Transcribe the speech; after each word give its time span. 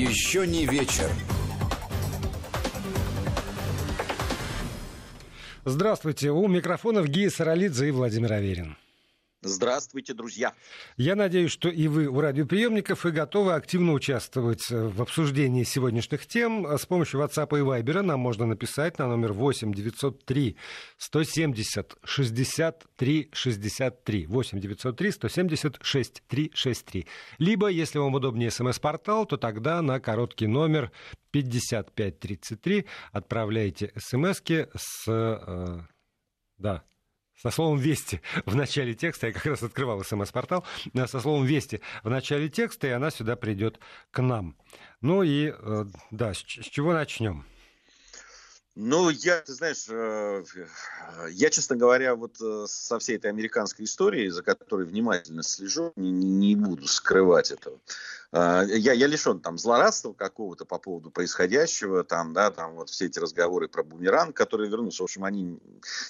Еще 0.00 0.46
не 0.46 0.64
вечер. 0.64 1.10
Здравствуйте. 5.66 6.30
У 6.30 6.48
микрофонов 6.48 7.06
Гия 7.06 7.28
Саралидзе 7.28 7.88
и 7.88 7.90
Владимир 7.90 8.32
Аверин. 8.32 8.78
Здравствуйте, 9.42 10.12
друзья. 10.12 10.52
Я 10.98 11.16
надеюсь, 11.16 11.50
что 11.50 11.70
и 11.70 11.88
вы 11.88 12.08
у 12.08 12.20
радиоприемников 12.20 13.06
и 13.06 13.10
готовы 13.10 13.54
активно 13.54 13.94
участвовать 13.94 14.68
в 14.68 15.00
обсуждении 15.00 15.64
сегодняшних 15.64 16.26
тем. 16.26 16.66
С 16.66 16.84
помощью 16.84 17.20
WhatsApp 17.20 17.58
и 17.58 17.62
Viber 17.62 18.02
нам 18.02 18.20
можно 18.20 18.44
написать 18.44 18.98
на 18.98 19.08
номер 19.08 19.32
8 19.32 19.72
903 19.72 20.56
170 20.98 21.96
63 22.04 23.30
63. 23.32 24.26
8 24.26 24.60
903 24.60 25.10
170 25.10 25.78
63 25.80 26.50
63. 26.54 27.06
Либо, 27.38 27.68
если 27.68 27.98
вам 27.98 28.14
удобнее 28.14 28.50
смс-портал, 28.50 29.24
то 29.24 29.38
тогда 29.38 29.80
на 29.80 30.00
короткий 30.00 30.48
номер 30.48 30.92
5533 31.30 32.84
отправляйте 33.12 33.92
смски 33.96 34.66
с... 34.76 35.04
Э, 35.08 35.80
да, 36.58 36.84
со 37.42 37.50
словом 37.50 37.78
«Вести» 37.78 38.20
в 38.44 38.54
начале 38.54 38.94
текста, 38.94 39.28
я 39.28 39.32
как 39.32 39.44
раз 39.46 39.62
открывал 39.62 40.04
СМС-портал, 40.04 40.64
э, 40.92 41.06
со 41.06 41.20
словом 41.20 41.46
«Вести» 41.46 41.80
в 42.02 42.10
начале 42.10 42.48
текста, 42.48 42.86
и 42.86 42.90
она 42.90 43.10
сюда 43.10 43.36
придет 43.36 43.78
к 44.10 44.20
нам. 44.20 44.56
Ну 45.00 45.22
и, 45.22 45.54
э, 45.56 45.84
да, 46.10 46.34
с 46.34 46.38
чего 46.38 46.92
начнем? 46.92 47.46
Ну, 48.76 49.10
я, 49.10 49.40
ты 49.40 49.52
знаешь, 49.54 49.86
э, 49.88 50.44
я, 51.30 51.50
честно 51.50 51.76
говоря, 51.76 52.14
вот 52.14 52.36
со 52.66 52.98
всей 52.98 53.16
этой 53.16 53.30
американской 53.30 53.84
историей, 53.84 54.28
за 54.28 54.42
которой 54.42 54.86
внимательно 54.86 55.42
слежу, 55.42 55.92
не, 55.96 56.10
не 56.10 56.56
буду 56.56 56.86
скрывать 56.86 57.50
этого. 57.50 57.78
А, 58.32 58.62
я, 58.64 58.92
я 58.92 59.06
лишен 59.08 59.40
там 59.40 59.58
злорадства 59.58 60.12
какого-то 60.12 60.64
по 60.64 60.78
поводу 60.78 61.10
происходящего, 61.10 62.04
там, 62.04 62.32
да, 62.32 62.50
там 62.50 62.74
вот 62.74 62.88
все 62.88 63.06
эти 63.06 63.18
разговоры 63.18 63.66
про 63.68 63.82
бумеранг, 63.82 64.36
которые 64.36 64.70
вернулся, 64.70 65.02
в 65.02 65.04
общем, 65.04 65.24
они 65.24 65.58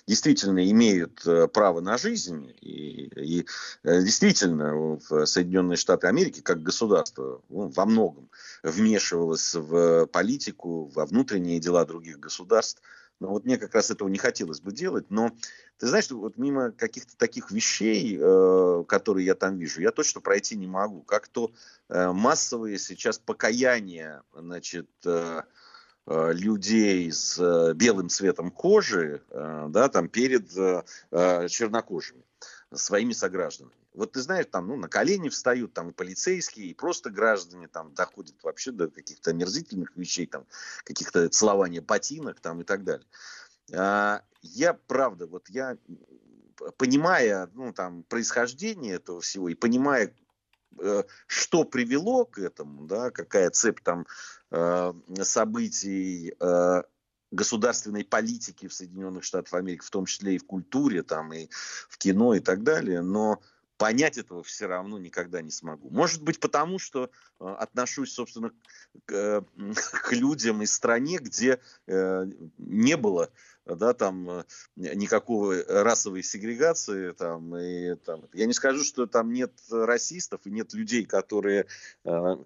действительно 0.07 0.69
имеют 0.71 1.27
э, 1.27 1.49
право 1.49 1.81
на 1.81 1.97
жизнь, 1.97 2.55
и, 2.61 3.07
и 3.17 3.47
э, 3.85 4.03
действительно 4.03 4.99
в 5.09 5.25
Соединенные 5.25 5.77
Штаты 5.77 6.09
Америки 6.09 6.41
как 6.41 6.63
государство 6.63 7.41
ну, 7.49 7.69
во 7.69 7.87
многом 7.87 8.29
вмешивалось 8.63 9.55
в 9.55 10.07
политику, 10.07 10.91
во 10.95 11.07
внутренние 11.07 11.59
дела 11.59 11.87
других 11.87 12.21
государств, 12.21 12.83
но 13.21 13.29
вот 13.29 13.45
мне 13.45 13.59
как 13.59 13.75
раз 13.75 13.91
этого 13.91 14.09
не 14.09 14.19
хотелось 14.19 14.61
бы 14.61 14.73
делать. 14.73 15.11
Но 15.11 15.31
ты 15.79 15.87
знаешь, 15.87 16.11
вот 16.11 16.39
мимо 16.39 16.73
каких-то 16.73 17.17
таких 17.17 17.51
вещей, 17.51 18.19
э, 18.19 18.85
которые 18.89 19.27
я 19.27 19.35
там 19.35 19.59
вижу, 19.59 19.83
я 19.83 19.93
точно 19.93 20.21
пройти 20.21 20.57
не 20.57 20.67
могу. 20.67 21.03
Как 21.03 21.29
то 21.29 21.53
э, 21.89 22.11
массовые 22.13 22.79
сейчас 22.79 23.19
покаяния, 23.19 24.23
значит, 24.35 24.89
э, 25.05 25.43
э 26.07 26.33
людей 26.33 27.13
с 27.13 27.39
э, 27.39 27.75
белым 27.75 28.09
цветом 28.09 28.51
кожи, 28.51 29.23
э, 29.29 29.67
да, 29.69 29.89
там 29.89 30.09
перед 30.09 30.51
чернокожими 30.51 32.25
своими 32.73 33.13
согражданами. 33.13 33.80
Вот 33.93 34.13
ты 34.13 34.21
знаешь, 34.21 34.47
там, 34.51 34.69
ну, 34.69 34.77
на 34.77 34.89
колени 34.89 35.29
встают 35.29 35.75
там 35.75 35.93
полицейские, 35.93 36.67
и 36.67 36.75
просто 36.75 37.11
граждане 37.11 37.69
там 37.69 37.93
доходят 37.95 38.37
вообще 38.43 38.71
до 38.71 38.89
каких-то 38.89 39.31
омерзительных 39.31 39.97
вещей, 39.97 40.27
там, 40.27 40.47
каких-то 40.85 41.29
целования 41.29 41.81
ботинок 41.81 42.41
там 42.41 42.61
и 42.61 42.65
так 42.65 42.85
далее. 42.85 43.07
А, 43.75 44.23
я, 44.43 44.75
правда, 44.75 45.27
вот 45.27 45.49
я, 45.49 45.77
понимая, 46.77 47.51
ну, 47.55 47.73
там, 47.73 48.05
происхождение 48.05 48.95
этого 48.95 49.21
всего 49.21 49.49
и 49.49 49.55
понимая, 49.55 50.15
э, 50.79 51.03
что 51.27 51.65
привело 51.65 52.25
к 52.25 52.39
этому, 52.39 52.87
да, 52.87 53.11
какая 53.11 53.51
цепь 53.51 53.81
там 53.83 54.07
э, 54.53 54.93
событий 55.23 56.35
э, 56.39 56.83
государственной 57.31 58.05
политики 58.05 58.69
в 58.69 58.75
Соединенных 58.75 59.25
Штатах 59.25 59.55
Америки, 59.55 59.85
в 59.85 59.91
том 59.91 60.07
числе 60.07 60.37
и 60.37 60.39
в 60.39 60.47
культуре, 60.47 61.03
там, 61.03 61.33
и 61.33 61.49
в 61.89 61.99
кино 61.99 62.35
и 62.35 62.41
так 62.41 62.63
далее, 62.63 63.03
но 63.03 63.41
понять 63.81 64.19
этого 64.19 64.43
все 64.43 64.67
равно 64.67 64.99
никогда 64.99 65.41
не 65.41 65.51
смогу. 65.51 65.89
Может 65.89 66.23
быть, 66.23 66.39
потому 66.39 66.79
что 66.79 67.11
э, 67.41 67.45
отношусь, 67.47 68.13
собственно, 68.13 68.53
к, 69.07 69.13
э, 69.13 69.43
к 69.75 70.13
людям 70.13 70.61
и 70.61 70.67
стране, 70.67 71.17
где 71.17 71.61
э, 71.87 72.27
не 72.59 72.99
было 72.99 73.31
да, 73.67 73.95
там 73.95 74.29
э, 74.31 74.45
никакого 74.77 75.63
расовой 75.69 76.23
сегрегации, 76.23 77.13
там, 77.13 77.57
и, 77.57 77.95
там, 77.97 78.25
я 78.33 78.47
не 78.47 78.53
скажу, 78.53 78.85
что 78.85 79.07
там 79.07 79.33
нет 79.33 79.53
расистов 79.71 80.41
и 80.45 80.51
нет 80.51 80.73
людей, 80.75 81.05
которые 81.05 81.67
э, 82.05 82.37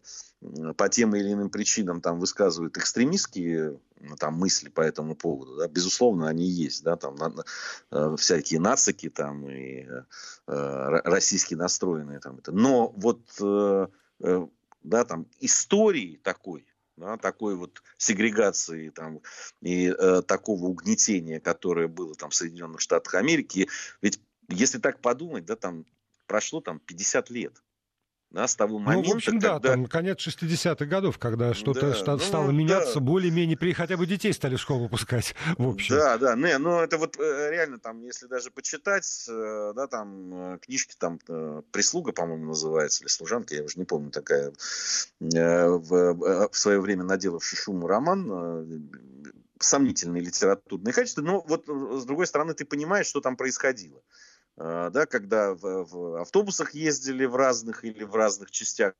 по 0.77 0.89
тем 0.89 1.15
или 1.15 1.33
иным 1.33 1.51
причинам 1.51 2.01
там 2.01 2.19
высказывают 2.19 2.77
экстремистские 2.77 3.79
там 4.19 4.35
мысли 4.35 4.69
по 4.69 4.83
этому 4.83 5.15
поводу, 5.15 5.57
да, 5.57 5.69
безусловно, 5.69 6.29
они 6.29 6.45
есть, 6.47 6.83
да, 6.83 6.97
там 6.97 7.15
на, 7.17 7.33
э, 7.91 8.17
всякие 8.19 8.61
нацики 8.61 9.09
там 9.09 9.49
и 9.49 9.87
э, 9.87 10.03
российские 10.47 11.59
настроенные 11.59 12.21
там 12.21 12.39
это, 12.39 12.53
но 12.53 12.89
вот 12.97 13.21
э, 13.41 13.87
э, 14.21 14.47
да, 14.83 15.05
там 15.05 15.27
истории 15.41 16.21
такой, 16.23 16.67
да, 16.97 17.17
такой 17.17 17.57
вот 17.57 17.83
сегрегации 17.97 18.91
там, 18.91 19.21
и 19.61 19.89
э, 19.89 20.23
такого 20.23 20.67
угнетения, 20.67 21.41
которое 21.41 21.89
было 21.89 22.15
там 22.15 22.31
в 22.31 22.35
Соединенных 22.35 22.81
Штатах 22.81 23.15
Америки. 23.15 23.69
Ведь 24.01 24.21
если 24.49 24.79
так 24.79 25.01
подумать, 25.01 25.45
да, 25.45 25.57
там 25.57 25.85
прошло 26.27 26.61
там 26.61 26.79
50 26.81 27.31
лет 27.31 27.63
да, 28.35 28.49
с 28.49 28.57
того 28.57 28.79
момента, 28.81 29.09
Ну, 29.09 29.15
в 29.15 29.17
общем, 29.17 29.33
когда... 29.33 29.59
да, 29.61 29.71
там 29.71 29.87
конец 29.87 30.19
60-х 30.19 30.85
годов, 30.87 31.19
когда 31.19 31.55
что-то 31.55 31.91
да, 31.91 31.95
что 31.95 32.13
ну, 32.13 32.19
стало 32.19 32.51
меняться, 32.51 32.95
да. 32.95 33.01
более-менее, 33.01 33.57
при 33.57 33.73
хотя 33.73 33.97
бы 33.97 34.07
детей 34.07 34.33
стали 34.33 34.57
в 34.57 34.61
школу 34.61 34.89
пускать, 34.89 35.35
в 35.59 35.69
общем. 35.69 35.95
Да, 35.95 36.19
да, 36.19 36.35
не, 36.35 36.59
ну 36.59 36.81
это 36.81 36.99
вот 36.99 37.17
э, 37.19 37.51
реально 37.51 37.79
там, 37.79 38.03
если 38.03 38.27
даже 38.27 38.51
почитать, 38.51 39.27
э, 39.29 39.73
да, 39.77 39.87
там 39.87 40.55
э, 40.55 40.59
книжки 40.59 40.97
там 40.99 41.19
«Прислуга», 41.71 42.13
по-моему, 42.13 42.47
называется, 42.47 43.05
или 43.05 43.09
«Служанка», 43.09 43.55
я 43.55 43.63
уже 43.63 43.79
не 43.79 43.85
помню, 43.85 44.11
такая, 44.11 44.53
в, 45.21 46.49
в 46.51 46.57
свое 46.57 46.81
время 46.81 47.05
наделавший 47.05 47.57
шуму 47.57 47.87
роман, 47.87 48.91
сомнительные 49.61 50.23
литературные 50.23 50.93
качества, 50.93 51.23
но 51.23 51.41
вот 51.47 51.69
с 51.69 52.05
другой 52.05 52.27
стороны 52.27 52.55
ты 52.55 52.65
понимаешь, 52.65 53.07
что 53.07 53.21
там 53.21 53.37
происходило. 53.37 54.03
А, 54.57 54.91
да, 54.91 55.07
когда 55.07 55.55
в, 55.55 55.85
в 55.85 56.21
автобусах 56.21 56.75
ездили 56.75 57.25
в 57.25 57.37
разных 57.37 57.85
или 57.85 58.05
в 58.05 58.15
разных 58.15 58.51
частях, 58.51 58.95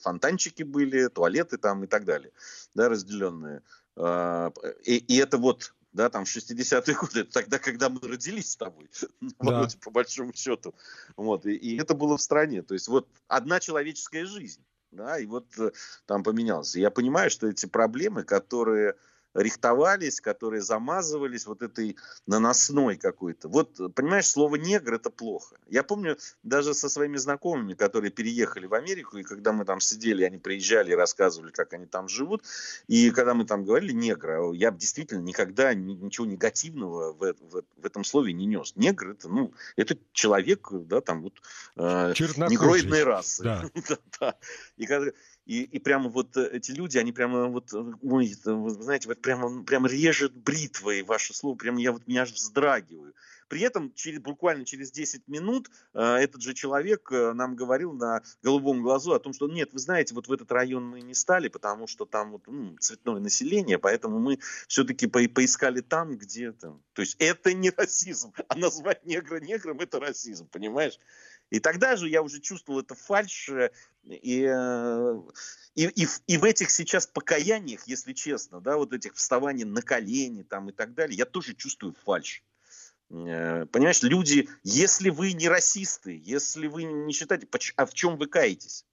фонтанчики 0.00 0.62
были, 0.62 1.08
туалеты 1.08 1.58
там 1.58 1.84
и 1.84 1.86
так 1.86 2.04
далее, 2.04 2.32
да, 2.74 2.88
разделенные. 2.88 3.62
А, 3.96 4.52
и, 4.84 4.96
и 4.96 5.16
это 5.16 5.38
вот 5.38 5.74
да, 5.92 6.10
там 6.10 6.24
60-е 6.24 6.94
годы, 6.96 7.20
это 7.20 7.30
тогда, 7.30 7.58
когда 7.58 7.88
мы 7.88 8.00
родились 8.00 8.50
с 8.50 8.56
тобой, 8.56 8.90
да. 9.40 9.68
по 9.80 9.90
большому 9.90 10.34
счету. 10.34 10.74
Вот, 11.16 11.46
и, 11.46 11.54
и 11.54 11.80
это 11.80 11.94
было 11.94 12.16
в 12.16 12.22
стране. 12.22 12.62
То 12.62 12.74
есть 12.74 12.88
вот 12.88 13.08
одна 13.28 13.60
человеческая 13.60 14.26
жизнь, 14.26 14.64
да, 14.90 15.18
и 15.18 15.26
вот 15.26 15.46
э, 15.56 15.70
там 16.06 16.24
поменялось. 16.24 16.74
Я 16.74 16.90
понимаю, 16.90 17.30
что 17.30 17.46
эти 17.46 17.66
проблемы, 17.66 18.24
которые 18.24 18.96
рихтовались, 19.34 20.20
которые 20.20 20.62
замазывались 20.62 21.46
вот 21.46 21.62
этой 21.62 21.96
наносной 22.26 22.96
какой-то. 22.96 23.48
Вот, 23.48 23.80
понимаешь, 23.94 24.26
слово 24.26 24.56
негр 24.56 24.94
это 24.94 25.10
плохо. 25.10 25.56
Я 25.68 25.82
помню 25.82 26.16
даже 26.42 26.74
со 26.74 26.88
своими 26.88 27.16
знакомыми, 27.16 27.74
которые 27.74 28.10
переехали 28.10 28.66
в 28.66 28.74
Америку, 28.74 29.18
и 29.18 29.22
когда 29.22 29.52
мы 29.52 29.64
там 29.64 29.80
сидели, 29.80 30.24
они 30.24 30.38
приезжали 30.38 30.92
и 30.92 30.94
рассказывали, 30.94 31.50
как 31.50 31.72
они 31.72 31.86
там 31.86 32.08
живут, 32.08 32.44
и 32.86 33.10
когда 33.10 33.34
мы 33.34 33.44
там 33.44 33.64
говорили 33.64 33.92
негр, 33.92 34.52
я 34.52 34.70
действительно 34.70 35.20
никогда 35.20 35.74
ничего 35.74 36.26
негативного 36.26 37.12
в, 37.12 37.18
в, 37.18 37.62
в 37.76 37.86
этом 37.86 38.04
слове 38.04 38.32
не 38.32 38.46
нес. 38.46 38.74
Негр 38.76 39.10
это, 39.10 39.28
ну, 39.28 39.52
это 39.76 39.98
человек, 40.12 40.68
да, 40.70 41.00
там 41.00 41.22
вот 41.22 41.34
э, 41.76 42.14
негроидной 42.18 43.02
расы. 43.02 43.44
Да. 43.44 43.98
да. 44.20 44.34
И 44.76 44.86
когда 44.86 45.12
и, 45.46 45.62
и 45.62 45.78
прямо 45.78 46.08
вот 46.08 46.36
э, 46.36 46.48
эти 46.52 46.72
люди, 46.72 46.96
они 46.96 47.12
прямо 47.12 47.46
вот, 47.46 47.72
э, 47.74 47.92
ой, 48.02 48.34
вы 48.44 48.70
знаете, 48.70 49.08
вот 49.08 49.20
прямо, 49.20 49.62
прямо 49.64 49.88
режет 49.88 50.32
бритвой 50.32 51.02
ваше 51.02 51.34
слово, 51.34 51.54
прямо 51.56 51.80
я 51.80 51.92
вот 51.92 52.06
меня 52.06 52.22
аж 52.22 52.32
вздрагиваю. 52.32 53.14
При 53.48 53.60
этом 53.60 53.92
через, 53.94 54.20
буквально 54.20 54.64
через 54.64 54.90
10 54.90 55.28
минут 55.28 55.70
э, 55.92 56.00
этот 56.00 56.42
же 56.42 56.54
человек 56.54 57.12
э, 57.12 57.32
нам 57.34 57.56
говорил 57.56 57.92
на 57.92 58.22
голубом 58.42 58.82
глазу 58.82 59.12
о 59.12 59.18
том, 59.18 59.34
что 59.34 59.46
нет, 59.46 59.72
вы 59.72 59.78
знаете, 59.78 60.14
вот 60.14 60.28
в 60.28 60.32
этот 60.32 60.50
район 60.50 60.86
мы 60.86 61.02
не 61.02 61.14
стали, 61.14 61.48
потому 61.48 61.86
что 61.86 62.06
там 62.06 62.32
вот, 62.32 62.46
ну, 62.46 62.76
цветное 62.78 63.20
население, 63.20 63.78
поэтому 63.78 64.18
мы 64.18 64.38
все-таки 64.66 65.06
по 65.06 65.20
поискали 65.28 65.80
там, 65.80 66.16
где 66.16 66.52
там. 66.52 66.82
То 66.94 67.02
есть 67.02 67.16
это 67.18 67.52
не 67.52 67.70
расизм, 67.70 68.32
а 68.48 68.56
назвать 68.56 69.04
негра 69.04 69.40
негром 69.40 69.80
это 69.80 70.00
расизм, 70.00 70.48
понимаешь? 70.48 70.98
И 71.50 71.60
тогда 71.60 71.96
же 71.96 72.08
я 72.08 72.22
уже 72.22 72.40
чувствовал 72.40 72.80
это 72.80 72.94
фальш, 72.94 73.50
и, 74.06 74.46
э, 74.48 75.22
и, 75.74 75.86
и, 75.86 76.06
и 76.26 76.36
в 76.36 76.44
этих 76.44 76.70
сейчас 76.70 77.06
покаяниях, 77.06 77.86
если 77.86 78.12
честно, 78.12 78.60
да, 78.60 78.76
вот 78.76 78.92
этих 78.92 79.14
вставаний 79.14 79.64
на 79.64 79.82
колени 79.82 80.42
там 80.42 80.68
и 80.68 80.72
так 80.72 80.94
далее, 80.94 81.16
я 81.16 81.24
тоже 81.24 81.54
чувствую 81.54 81.94
фальш. 82.04 82.42
Э, 83.10 83.66
понимаешь, 83.66 84.02
люди, 84.02 84.48
если 84.62 85.10
вы 85.10 85.32
не 85.32 85.48
расисты, 85.48 86.20
если 86.22 86.66
вы 86.66 86.84
не 86.84 87.12
считаете, 87.12 87.48
а 87.76 87.86
в 87.86 87.94
чем 87.94 88.16
вы 88.16 88.26
каетесь? 88.26 88.84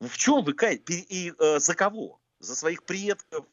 В 0.00 0.16
чем 0.16 0.44
вы 0.44 0.54
каетесь? 0.54 1.06
И 1.08 1.32
э, 1.38 1.58
за 1.58 1.74
кого? 1.74 2.20
За 2.38 2.54
своих 2.54 2.84
предков? 2.84 3.46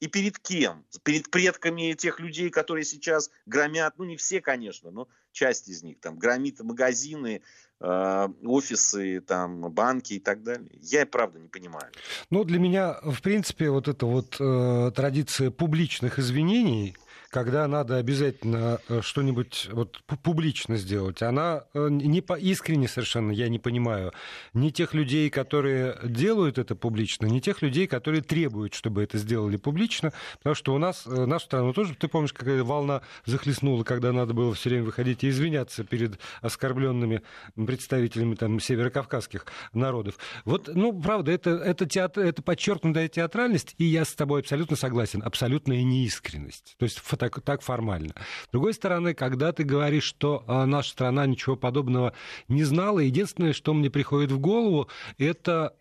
И 0.00 0.06
перед 0.06 0.38
кем? 0.38 0.86
Перед 1.02 1.30
предками 1.30 1.92
тех 1.92 2.20
людей, 2.20 2.50
которые 2.50 2.84
сейчас 2.84 3.30
громят, 3.46 3.98
ну 3.98 4.04
не 4.04 4.16
все, 4.16 4.40
конечно, 4.40 4.90
но 4.90 5.08
часть 5.32 5.68
из 5.68 5.82
них, 5.82 6.00
там, 6.00 6.18
громит 6.18 6.60
магазины, 6.60 7.42
офисы, 7.80 9.20
там, 9.20 9.70
банки 9.72 10.14
и 10.14 10.20
так 10.20 10.42
далее. 10.42 10.68
Я, 10.82 11.06
правда, 11.06 11.38
не 11.38 11.48
понимаю. 11.48 11.90
Ну, 12.28 12.44
для 12.44 12.58
меня, 12.58 12.98
в 13.02 13.22
принципе, 13.22 13.70
вот 13.70 13.88
эта 13.88 14.06
вот 14.06 14.36
э, 14.38 14.92
традиция 14.94 15.50
публичных 15.50 16.18
извинений, 16.18 16.96
когда 17.28 17.68
надо 17.68 17.96
обязательно 17.96 18.80
э, 18.88 19.00
что-нибудь 19.02 19.68
вот 19.72 20.00
публично 20.22 20.76
сделать, 20.76 21.22
она 21.22 21.64
э, 21.74 21.88
не 21.90 22.20
по 22.20 22.38
искренне 22.38 22.88
совершенно, 22.88 23.30
я 23.30 23.48
не 23.48 23.58
понимаю, 23.58 24.12
не 24.54 24.72
тех 24.72 24.94
людей, 24.94 25.30
которые 25.30 25.98
делают 26.04 26.58
это 26.58 26.74
публично, 26.74 27.26
не 27.26 27.40
тех 27.40 27.62
людей, 27.62 27.86
которые 27.86 28.22
требуют, 28.22 28.74
чтобы 28.74 29.02
это 29.02 29.18
сделали 29.18 29.56
публично, 29.56 30.12
потому 30.38 30.54
что 30.54 30.74
у 30.74 30.78
нас, 30.78 31.04
э, 31.06 31.26
нашу 31.26 31.46
страну 31.46 31.72
тоже, 31.72 31.94
ты 31.94 32.08
помнишь, 32.08 32.32
какая 32.32 32.62
волна 32.64 33.02
захлестнула, 33.24 33.84
когда 33.84 34.12
надо 34.12 34.34
было 34.34 34.54
все 34.54 34.70
время 34.70 34.84
выходить 34.84 35.22
и 35.24 35.28
извиняться 35.28 35.84
перед 35.84 36.18
оскорбленными 36.42 37.22
представителями 37.54 38.34
там, 38.34 38.58
северокавказских 38.58 39.46
народов. 39.72 40.14
Вот, 40.44 40.68
ну, 40.74 40.98
правда, 41.00 41.32
это, 41.32 41.50
это, 41.50 41.86
театр, 41.86 42.24
это 42.24 42.42
подчеркнутая 42.42 43.08
театральность, 43.08 43.74
и 43.78 43.84
я 43.84 44.04
с 44.04 44.14
тобой 44.14 44.40
абсолютно 44.40 44.76
согласен, 44.76 45.22
абсолютная 45.22 45.82
неискренность. 45.82 46.74
То 46.78 46.84
есть 46.84 46.98
так, 47.16 47.40
так 47.40 47.62
формально. 47.62 48.14
С 48.46 48.52
другой 48.52 48.74
стороны, 48.74 49.14
когда 49.14 49.52
ты 49.52 49.64
говоришь, 49.64 50.04
что 50.04 50.44
а, 50.46 50.66
наша 50.66 50.90
страна 50.90 51.26
ничего 51.26 51.56
подобного 51.56 52.12
не 52.48 52.64
знала, 52.64 53.00
единственное, 53.00 53.52
что 53.52 53.74
мне 53.74 53.90
приходит 53.90 54.32
в 54.32 54.38
голову, 54.38 54.88
это... 55.18 55.74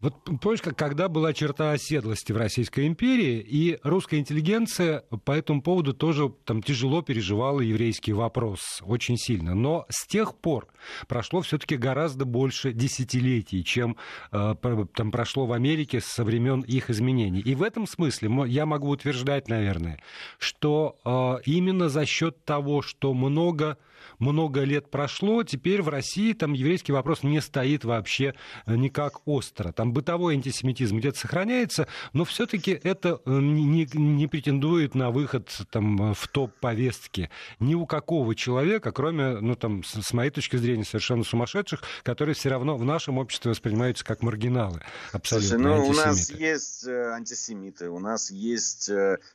Вот 0.00 0.14
помнишь, 0.40 0.62
как, 0.62 0.78
когда 0.78 1.08
была 1.08 1.32
черта 1.32 1.72
оседлости 1.72 2.30
в 2.30 2.36
Российской 2.36 2.86
империи, 2.86 3.44
и 3.44 3.80
русская 3.82 4.20
интеллигенция 4.20 5.00
по 5.24 5.32
этому 5.32 5.60
поводу 5.60 5.92
тоже 5.92 6.32
там, 6.44 6.62
тяжело 6.62 7.02
переживала 7.02 7.60
еврейский 7.60 8.12
вопрос, 8.12 8.80
очень 8.82 9.16
сильно. 9.16 9.56
Но 9.56 9.86
с 9.88 10.06
тех 10.06 10.36
пор 10.36 10.68
прошло 11.08 11.40
все-таки 11.40 11.76
гораздо 11.76 12.26
больше 12.26 12.72
десятилетий, 12.72 13.64
чем 13.64 13.96
э, 14.30 14.54
там 14.94 15.10
прошло 15.10 15.46
в 15.46 15.52
Америке 15.52 16.00
со 16.00 16.22
времен 16.22 16.60
их 16.60 16.90
изменений. 16.90 17.40
И 17.40 17.56
в 17.56 17.64
этом 17.64 17.88
смысле 17.88 18.30
я 18.46 18.66
могу 18.66 18.90
утверждать, 18.90 19.48
наверное, 19.48 20.00
что 20.38 20.96
э, 21.04 21.42
именно 21.44 21.88
за 21.88 22.06
счет 22.06 22.44
того, 22.44 22.82
что 22.82 23.14
много 23.14 23.78
много 24.18 24.62
лет 24.64 24.90
прошло, 24.90 25.42
теперь 25.42 25.82
в 25.82 25.88
России 25.88 26.32
там 26.32 26.52
еврейский 26.52 26.92
вопрос 26.92 27.22
не 27.22 27.40
стоит 27.40 27.84
вообще 27.84 28.34
э, 28.66 28.76
никак 28.76 29.26
остро. 29.26 29.72
Там 29.72 29.87
бытовой 29.92 30.34
антисемитизм 30.34 30.98
где-то 30.98 31.18
сохраняется, 31.18 31.88
но 32.12 32.24
все-таки 32.24 32.78
это 32.82 33.20
э, 33.24 33.30
не, 33.30 33.88
не 33.92 34.26
претендует 34.26 34.94
на 34.94 35.10
выход 35.10 35.50
там, 35.70 36.14
в 36.14 36.28
топ-повестки 36.28 37.30
ни 37.60 37.74
у 37.74 37.86
какого 37.86 38.34
человека, 38.34 38.92
кроме, 38.92 39.38
ну, 39.40 39.54
там, 39.54 39.84
с, 39.84 40.02
с 40.02 40.12
моей 40.12 40.30
точки 40.30 40.56
зрения, 40.56 40.84
совершенно 40.84 41.24
сумасшедших, 41.24 41.82
которые 42.02 42.34
все 42.34 42.48
равно 42.48 42.76
в 42.76 42.84
нашем 42.84 43.18
обществе 43.18 43.50
воспринимаются 43.50 44.04
как 44.04 44.22
маргиналы. 44.22 44.82
Абсолютно 45.12 45.48
Слушай, 45.48 45.62
ну, 45.62 45.88
у 45.88 45.92
нас 45.92 46.30
есть 46.30 46.86
э, 46.86 47.10
антисемиты, 47.12 47.90
у 47.90 47.98
нас 47.98 48.30
есть 48.30 48.90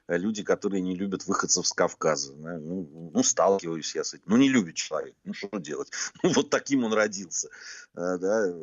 люди, 0.07 0.43
которые 0.43 0.81
не 0.81 0.95
любят 0.95 1.25
выходцев 1.27 1.65
с 1.67 1.73
Кавказа. 1.73 2.33
Ну, 2.33 3.11
ну, 3.13 3.23
сталкиваюсь 3.23 3.95
я 3.95 4.03
с 4.03 4.13
этим. 4.13 4.23
Ну, 4.27 4.37
не 4.37 4.49
любят 4.49 4.75
человек. 4.75 5.15
Ну, 5.23 5.33
что 5.33 5.49
делать? 5.57 5.91
Ну, 6.23 6.31
вот 6.33 6.49
таким 6.49 6.83
он 6.83 6.93
родился. 6.93 7.49
Да. 7.93 8.53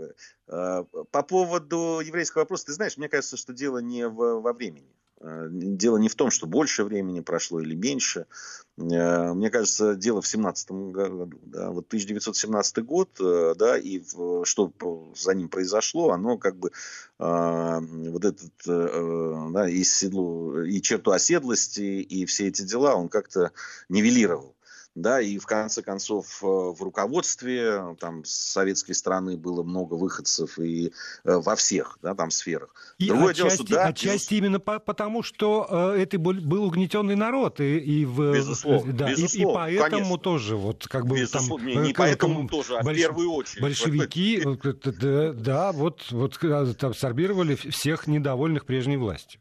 А, 0.50 0.84
по 1.10 1.22
поводу 1.22 2.00
еврейского 2.04 2.42
вопроса, 2.42 2.66
ты 2.66 2.72
знаешь, 2.72 2.96
мне 2.96 3.08
кажется, 3.08 3.36
что 3.36 3.52
дело 3.52 3.78
не 3.78 4.06
в, 4.08 4.40
во 4.40 4.52
времени. 4.52 4.92
А, 5.20 5.46
дело 5.48 5.96
не 5.96 6.08
в 6.08 6.16
том, 6.16 6.30
что 6.30 6.46
больше 6.46 6.82
времени 6.82 7.20
прошло 7.20 7.60
или 7.60 7.74
меньше. 7.74 8.26
Мне 8.76 9.50
кажется, 9.50 9.94
дело 9.94 10.22
в 10.22 10.26
17 10.26 10.70
году. 10.70 11.30
Да. 11.42 11.70
Вот 11.70 11.86
1917 11.88 12.78
год, 12.84 13.10
да, 13.18 13.76
и 13.76 14.02
что 14.44 14.72
за 15.14 15.34
ним 15.34 15.50
произошло, 15.50 16.12
оно 16.12 16.38
как 16.38 16.56
бы 16.56 16.70
вот 17.18 18.24
этот, 18.24 18.52
да, 18.64 19.68
и, 19.68 19.84
седлу, 19.84 20.62
и 20.62 20.80
черту 20.80 21.10
оседлости, 21.10 22.00
и 22.00 22.24
все 22.24 22.48
эти 22.48 22.62
дела 22.62 22.94
он 22.94 23.10
как-то 23.10 23.52
нивелировал 23.90 24.54
да, 24.94 25.20
и 25.20 25.38
в 25.38 25.46
конце 25.46 25.82
концов 25.82 26.42
э, 26.42 26.46
в 26.46 26.82
руководстве 26.82 27.96
там 28.00 28.24
с 28.24 28.30
советской 28.30 28.94
страны 28.94 29.36
было 29.36 29.62
много 29.62 29.94
выходцев 29.94 30.58
и 30.58 30.92
э, 31.24 31.36
во 31.36 31.54
всех, 31.54 31.98
да, 32.02 32.14
там 32.14 32.30
сферах. 32.30 32.74
И 32.98 33.08
Другое 33.08 33.30
отчасти, 33.30 33.56
дело, 33.58 33.66
что, 33.66 33.74
да, 33.74 33.86
отчасти 33.86 34.34
именно 34.34 34.58
по, 34.58 34.78
потому, 34.80 35.22
что 35.22 35.94
э, 35.94 36.02
это 36.02 36.18
был, 36.18 36.64
угнетенный 36.64 37.14
народ 37.14 37.60
и, 37.60 37.78
и 37.78 38.04
в 38.04 38.32
безусловно, 38.32 38.92
да, 38.92 39.10
безусловно, 39.10 39.66
и, 39.68 39.72
и 39.72 39.78
поэтому 39.78 39.90
конечно. 39.90 40.18
тоже 40.18 40.56
вот 40.56 40.88
как 40.88 41.06
бы 41.06 41.20
безусловно, 41.20 41.72
там 41.72 41.82
не, 41.82 41.88
не 41.88 41.94
поэтому 41.94 42.48
тоже, 42.48 42.76
а 42.76 42.82
больш... 42.82 42.96
в 42.96 43.00
первую 43.00 43.32
очередь 43.32 43.62
большевики, 43.62 44.42
да, 45.00 45.32
да, 45.32 45.72
вот 45.72 46.10
вот 46.10 46.38
там 46.78 46.94
сорбировали 46.94 47.54
всех 47.54 48.06
недовольных 48.06 48.66
прежней 48.66 48.96
властью. 48.96 49.40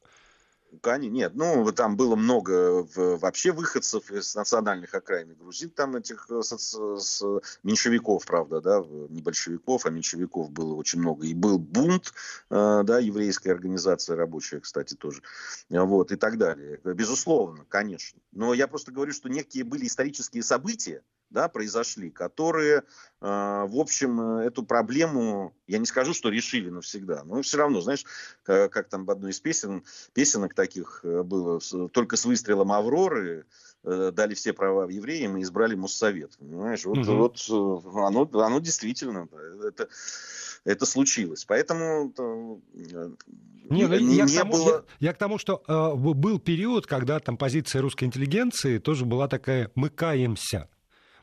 Нет, 0.97 1.33
ну, 1.35 1.71
там 1.71 1.95
было 1.95 2.15
много 2.15 2.87
вообще 2.95 3.51
выходцев 3.51 4.11
из 4.11 4.35
национальных 4.35 4.93
окраин 4.93 5.33
грузин, 5.35 5.69
там 5.69 5.95
этих 5.95 6.27
э, 6.29 6.41
с, 6.41 6.53
с, 6.53 7.23
меньшевиков, 7.63 8.25
правда, 8.25 8.61
да, 8.61 8.83
не 9.09 9.21
большевиков, 9.21 9.85
а 9.85 9.89
меньшевиков 9.89 10.51
было 10.51 10.75
очень 10.75 10.99
много. 10.99 11.25
И 11.25 11.33
был 11.33 11.57
бунт, 11.57 12.13
э, 12.49 12.81
да, 12.83 12.99
еврейская 12.99 13.51
организация 13.51 14.15
рабочая, 14.15 14.59
кстати, 14.59 14.93
тоже, 14.93 15.21
вот, 15.69 16.11
и 16.11 16.15
так 16.15 16.37
далее. 16.37 16.79
Безусловно, 16.83 17.65
конечно. 17.67 18.19
Но 18.31 18.53
я 18.53 18.67
просто 18.67 18.91
говорю, 18.91 19.13
что 19.13 19.29
некие 19.29 19.63
были 19.63 19.87
исторические 19.87 20.43
события, 20.43 21.01
да, 21.29 21.47
произошли, 21.47 22.09
которые, 22.09 22.79
э, 22.79 22.83
в 23.21 23.79
общем, 23.79 24.19
эту 24.39 24.63
проблему, 24.63 25.55
я 25.67 25.77
не 25.77 25.85
скажу, 25.85 26.13
что 26.13 26.29
решили 26.29 26.69
навсегда, 26.69 27.23
но 27.23 27.41
все 27.41 27.57
равно, 27.57 27.81
знаешь, 27.81 28.05
как, 28.43 28.71
как 28.71 28.89
там 28.89 29.05
в 29.05 29.11
одной 29.11 29.31
из 29.31 29.39
песен, 29.39 29.83
песенок 30.13 30.53
таких 30.53 31.01
э, 31.03 31.23
было, 31.23 31.59
только 31.91 32.17
с 32.17 32.25
выстрелом 32.25 32.71
Авроры 32.71 33.45
э, 33.83 34.11
дали 34.13 34.33
все 34.33 34.53
права 34.53 34.89
евреям 34.89 35.37
и 35.37 35.43
избрали 35.43 35.75
Моссовет. 35.75 36.37
Понимаешь, 36.37 36.85
вот, 36.85 36.99
угу. 36.99 37.15
вот 37.15 37.45
э, 37.49 37.89
оно, 37.99 38.29
оно 38.33 38.59
действительно, 38.59 39.27
это, 39.63 39.87
это 40.65 40.85
случилось. 40.85 41.45
Поэтому 41.45 42.13
не, 43.69 43.85
ну, 43.85 43.99
не, 43.99 44.15
я, 44.15 44.25
не 44.25 44.31
к 44.31 44.35
тому, 44.35 44.51
было... 44.51 44.85
я, 44.99 45.09
я 45.09 45.13
к 45.13 45.17
тому, 45.17 45.37
что 45.37 45.61
э, 45.67 45.95
был 45.95 46.39
период, 46.39 46.87
когда 46.87 47.19
там 47.19 47.37
позиция 47.37 47.81
русской 47.81 48.05
интеллигенции 48.05 48.79
тоже 48.79 49.05
была 49.05 49.27
такая 49.27 49.71
«мы 49.75 49.89
каемся». 49.89 50.67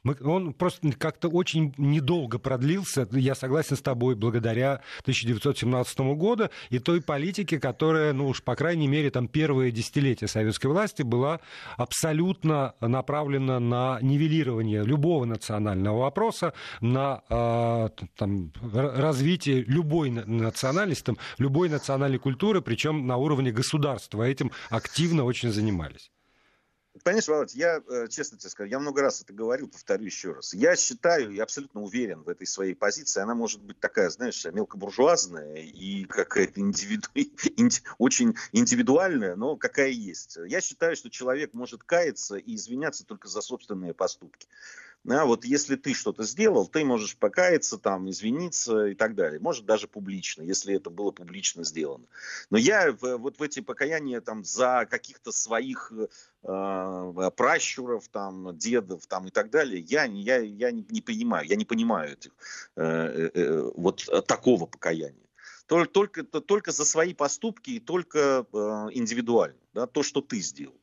Мы, 0.06 0.16
он 0.22 0.54
просто 0.54 0.92
как-то 0.92 1.28
очень 1.28 1.74
недолго 1.78 2.38
продлился, 2.38 3.08
я 3.10 3.34
согласен 3.34 3.74
с 3.74 3.82
тобой, 3.82 4.14
благодаря 4.14 4.80
1917 5.00 5.98
году 6.14 6.48
и 6.70 6.78
той 6.78 7.02
политике, 7.02 7.58
которая, 7.58 8.12
ну 8.12 8.28
уж 8.28 8.44
по 8.44 8.54
крайней 8.54 8.86
мере, 8.86 9.10
там 9.10 9.26
первые 9.26 9.72
десятилетия 9.72 10.28
советской 10.28 10.68
власти 10.68 11.02
была 11.02 11.40
абсолютно 11.76 12.74
направлена 12.80 13.58
на 13.58 13.98
нивелирование 14.00 14.84
любого 14.84 15.24
национального 15.24 15.98
вопроса, 16.02 16.52
на 16.80 17.22
э, 17.28 17.88
там, 18.16 18.52
развитие 18.72 19.64
любой 19.64 20.10
национальности, 20.10 21.16
любой 21.38 21.68
национальной 21.68 22.18
культуры, 22.18 22.62
причем 22.62 23.08
на 23.08 23.16
уровне 23.16 23.50
государства. 23.50 24.22
Этим 24.22 24.52
активно 24.70 25.24
очень 25.24 25.50
занимались. 25.50 26.12
Понимаешь, 27.06 27.28
Володь, 27.28 27.54
я, 27.54 27.80
э, 27.88 28.08
честно 28.08 28.36
тебе 28.36 28.50
скажу, 28.50 28.68
я 28.68 28.80
много 28.80 29.00
раз 29.00 29.22
это 29.22 29.32
говорил, 29.32 29.68
повторю 29.68 30.04
еще 30.06 30.32
раз. 30.32 30.52
Я 30.52 30.74
считаю, 30.74 31.32
я 31.32 31.44
абсолютно 31.44 31.80
уверен 31.80 32.24
в 32.24 32.28
этой 32.28 32.48
своей 32.48 32.74
позиции. 32.74 33.20
Она 33.20 33.36
может 33.36 33.62
быть 33.62 33.78
такая, 33.78 34.10
знаешь, 34.10 34.44
мелкобуржуазная 34.44 35.58
и 35.58 36.04
какая-то 36.06 36.60
индивиду... 36.60 37.06
очень 37.98 38.34
индивидуальная, 38.50 39.36
но 39.36 39.54
какая 39.54 39.90
есть. 39.90 40.36
Я 40.48 40.60
считаю, 40.60 40.96
что 40.96 41.08
человек 41.08 41.54
может 41.54 41.84
каяться 41.84 42.38
и 42.38 42.56
извиняться 42.56 43.06
только 43.06 43.28
за 43.28 43.40
собственные 43.40 43.94
поступки. 43.94 44.48
Да, 45.06 45.24
вот 45.24 45.44
если 45.44 45.76
ты 45.76 45.94
что-то 45.94 46.24
сделал, 46.24 46.66
ты 46.66 46.84
можешь 46.84 47.16
покаяться, 47.16 47.78
там, 47.78 48.10
извиниться 48.10 48.86
и 48.86 48.94
так 48.96 49.14
далее. 49.14 49.38
Может 49.38 49.64
даже 49.64 49.86
публично, 49.86 50.42
если 50.42 50.74
это 50.74 50.90
было 50.90 51.12
публично 51.12 51.62
сделано. 51.62 52.06
Но 52.50 52.58
я 52.58 52.90
в, 52.90 53.16
вот 53.18 53.38
в 53.38 53.42
эти 53.42 53.60
покаяния 53.60 54.20
там 54.20 54.42
за 54.42 54.84
каких-то 54.90 55.30
своих 55.30 55.92
э, 56.42 57.30
пращуров, 57.36 58.08
там, 58.08 58.58
дедов 58.58 59.06
там, 59.06 59.28
и 59.28 59.30
так 59.30 59.50
далее, 59.50 59.80
я, 59.80 60.06
я, 60.06 60.38
я 60.38 60.72
не, 60.72 60.84
не 60.90 61.00
принимаю, 61.00 61.46
я 61.46 61.54
не 61.54 61.64
понимаю 61.64 62.14
этих, 62.14 62.32
э, 62.74 62.82
э, 62.82 63.30
э 63.32 63.70
вот 63.76 64.08
такого 64.26 64.66
покаяния. 64.66 65.22
Только, 65.68 65.92
только, 65.92 66.24
только 66.24 66.72
за 66.72 66.84
свои 66.84 67.14
поступки 67.14 67.70
и 67.70 67.80
только 67.80 68.44
э, 68.52 68.56
индивидуально, 68.90 69.58
да, 69.72 69.86
то, 69.86 70.02
что 70.02 70.20
ты 70.20 70.40
сделал. 70.40 70.74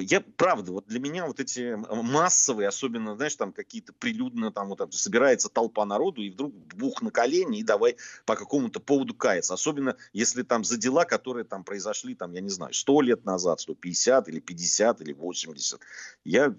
Я, 0.00 0.20
правда, 0.20 0.72
вот 0.72 0.86
для 0.86 1.00
меня 1.00 1.26
вот 1.26 1.40
эти 1.40 1.74
массовые, 1.90 2.68
особенно, 2.68 3.16
знаешь, 3.16 3.36
там 3.36 3.52
какие-то 3.52 3.92
прилюдно, 3.92 4.52
там 4.52 4.68
вот 4.68 4.78
там 4.78 4.92
собирается 4.92 5.48
толпа 5.48 5.84
народу, 5.84 6.22
и 6.22 6.30
вдруг 6.30 6.54
бух 6.54 7.02
на 7.02 7.10
колени, 7.10 7.60
и 7.60 7.64
давай 7.64 7.96
по 8.26 8.36
какому-то 8.36 8.80
поводу 8.80 9.14
каяться. 9.14 9.54
Особенно, 9.54 9.96
если 10.12 10.42
там 10.42 10.64
за 10.64 10.76
дела, 10.76 11.04
которые 11.04 11.44
там 11.44 11.64
произошли, 11.64 12.14
там, 12.14 12.32
я 12.32 12.40
не 12.40 12.50
знаю, 12.50 12.74
100 12.74 13.00
лет 13.02 13.24
назад, 13.24 13.60
150 13.60 14.28
или 14.28 14.40
50 14.40 15.00
или 15.00 15.12
80. 15.12 15.80
Я, 16.24 16.54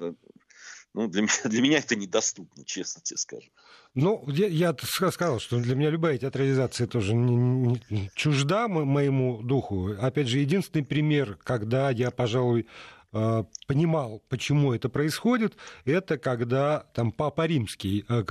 ну, 0.93 1.07
для 1.07 1.21
меня, 1.21 1.31
для 1.45 1.61
меня 1.61 1.77
это 1.77 1.95
недоступно, 1.95 2.63
честно 2.65 3.01
тебе 3.03 3.17
скажу. 3.17 3.49
Ну, 3.93 4.23
я, 4.29 4.47
я 4.47 4.75
сказал, 5.11 5.39
что 5.39 5.59
для 5.59 5.75
меня 5.75 5.89
любая 5.89 6.17
театрализация 6.17 6.87
тоже 6.87 7.13
не, 7.13 7.81
не, 7.89 8.09
чужда 8.15 8.69
моему 8.69 9.41
духу. 9.43 9.93
Опять 9.99 10.27
же, 10.27 10.39
единственный 10.39 10.85
пример, 10.85 11.37
когда 11.43 11.89
я, 11.89 12.09
пожалуй, 12.09 12.67
Э, 13.00 13.00
понимал, 13.11 14.23
почему 14.29 14.73
это 14.73 14.87
происходит, 14.87 15.57
это 15.83 16.17
когда 16.17 16.85
там 16.93 17.11
Папа 17.11 17.45
Римский 17.45 18.05
э, 18.07 18.23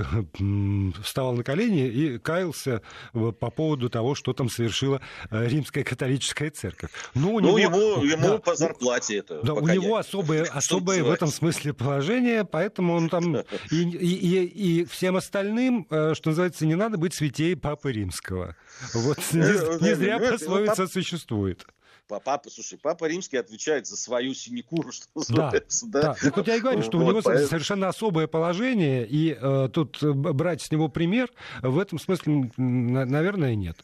вставал 1.03 1.35
на 1.35 1.45
колени 1.45 1.87
и 1.87 2.19
каялся 2.19 2.81
по 3.13 3.51
поводу 3.51 3.91
того, 3.91 4.15
что 4.15 4.33
там 4.33 4.49
совершила 4.49 5.03
э, 5.31 5.49
римская 5.49 5.85
католическая 5.85 6.51
церковь. 6.51 6.91
Ну, 7.15 7.35
у 7.35 7.41
ну 7.41 7.59
него, 7.59 7.59
ему, 7.59 8.05
ему 8.05 8.29
да, 8.29 8.39
по 8.39 8.55
зарплате 8.55 9.19
это. 9.19 9.43
Да, 9.43 9.53
у 9.53 9.69
него 9.69 9.97
особое, 9.97 10.45
особое 10.45 11.05
в 11.05 11.11
этом 11.11 11.29
смысле 11.29 11.75
положение, 11.75 12.45
поэтому 12.45 12.95
он 12.95 13.11
там... 13.11 13.37
И, 13.71 13.83
и, 13.83 14.15
и, 14.15 14.81
и 14.81 14.85
всем 14.87 15.17
остальным, 15.17 15.87
что 15.89 16.23
называется, 16.25 16.65
не 16.67 16.75
надо 16.75 16.97
быть 16.97 17.15
святей 17.15 17.55
Папы 17.55 17.93
Римского. 17.93 18.57
Вот 18.95 19.19
не, 19.33 19.85
не 19.85 19.95
зря 19.95 20.19
пословица 20.19 20.87
существует. 20.87 21.67
Папа, 22.07 22.51
слушай, 22.51 22.79
папа 22.79 23.07
римский 23.07 23.37
отвечает 23.37 23.87
за 23.87 23.97
свою 23.97 24.35
синекуру, 24.35 24.93
что 24.93 25.07
да, 25.29 25.51
да. 25.51 25.61
да. 25.83 26.15
Так 26.15 26.37
вот 26.37 26.47
я 26.49 26.57
и 26.57 26.61
говорю, 26.61 26.83
что 26.83 26.99
вот, 26.99 27.05
у 27.05 27.11
него 27.11 27.21
поэтому... 27.23 27.49
совершенно 27.49 27.89
особое 27.89 28.27
положение, 28.27 29.07
и 29.07 29.37
э, 29.41 29.69
тут 29.73 30.03
э, 30.03 30.13
брать 30.13 30.63
с 30.63 30.71
него 30.71 30.89
пример 30.89 31.31
в 31.63 31.79
этом 31.79 31.99
смысле, 31.99 32.51
наверное, 32.57 33.55
нет. 33.55 33.77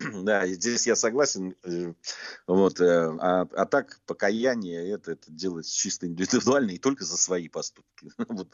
Да, 0.00 0.46
здесь 0.46 0.86
я 0.86 0.96
согласен. 0.96 1.54
Э, 1.62 1.92
вот, 2.46 2.80
э, 2.80 3.16
а, 3.20 3.46
а 3.52 3.66
так 3.66 4.00
покаяние 4.06 4.88
это, 4.90 5.12
это 5.12 5.30
делать 5.30 5.70
чисто 5.70 6.06
индивидуально 6.06 6.70
и 6.70 6.78
только 6.78 7.04
за 7.04 7.16
свои 7.16 7.48
поступки. 7.48 8.10
Вот 8.28 8.48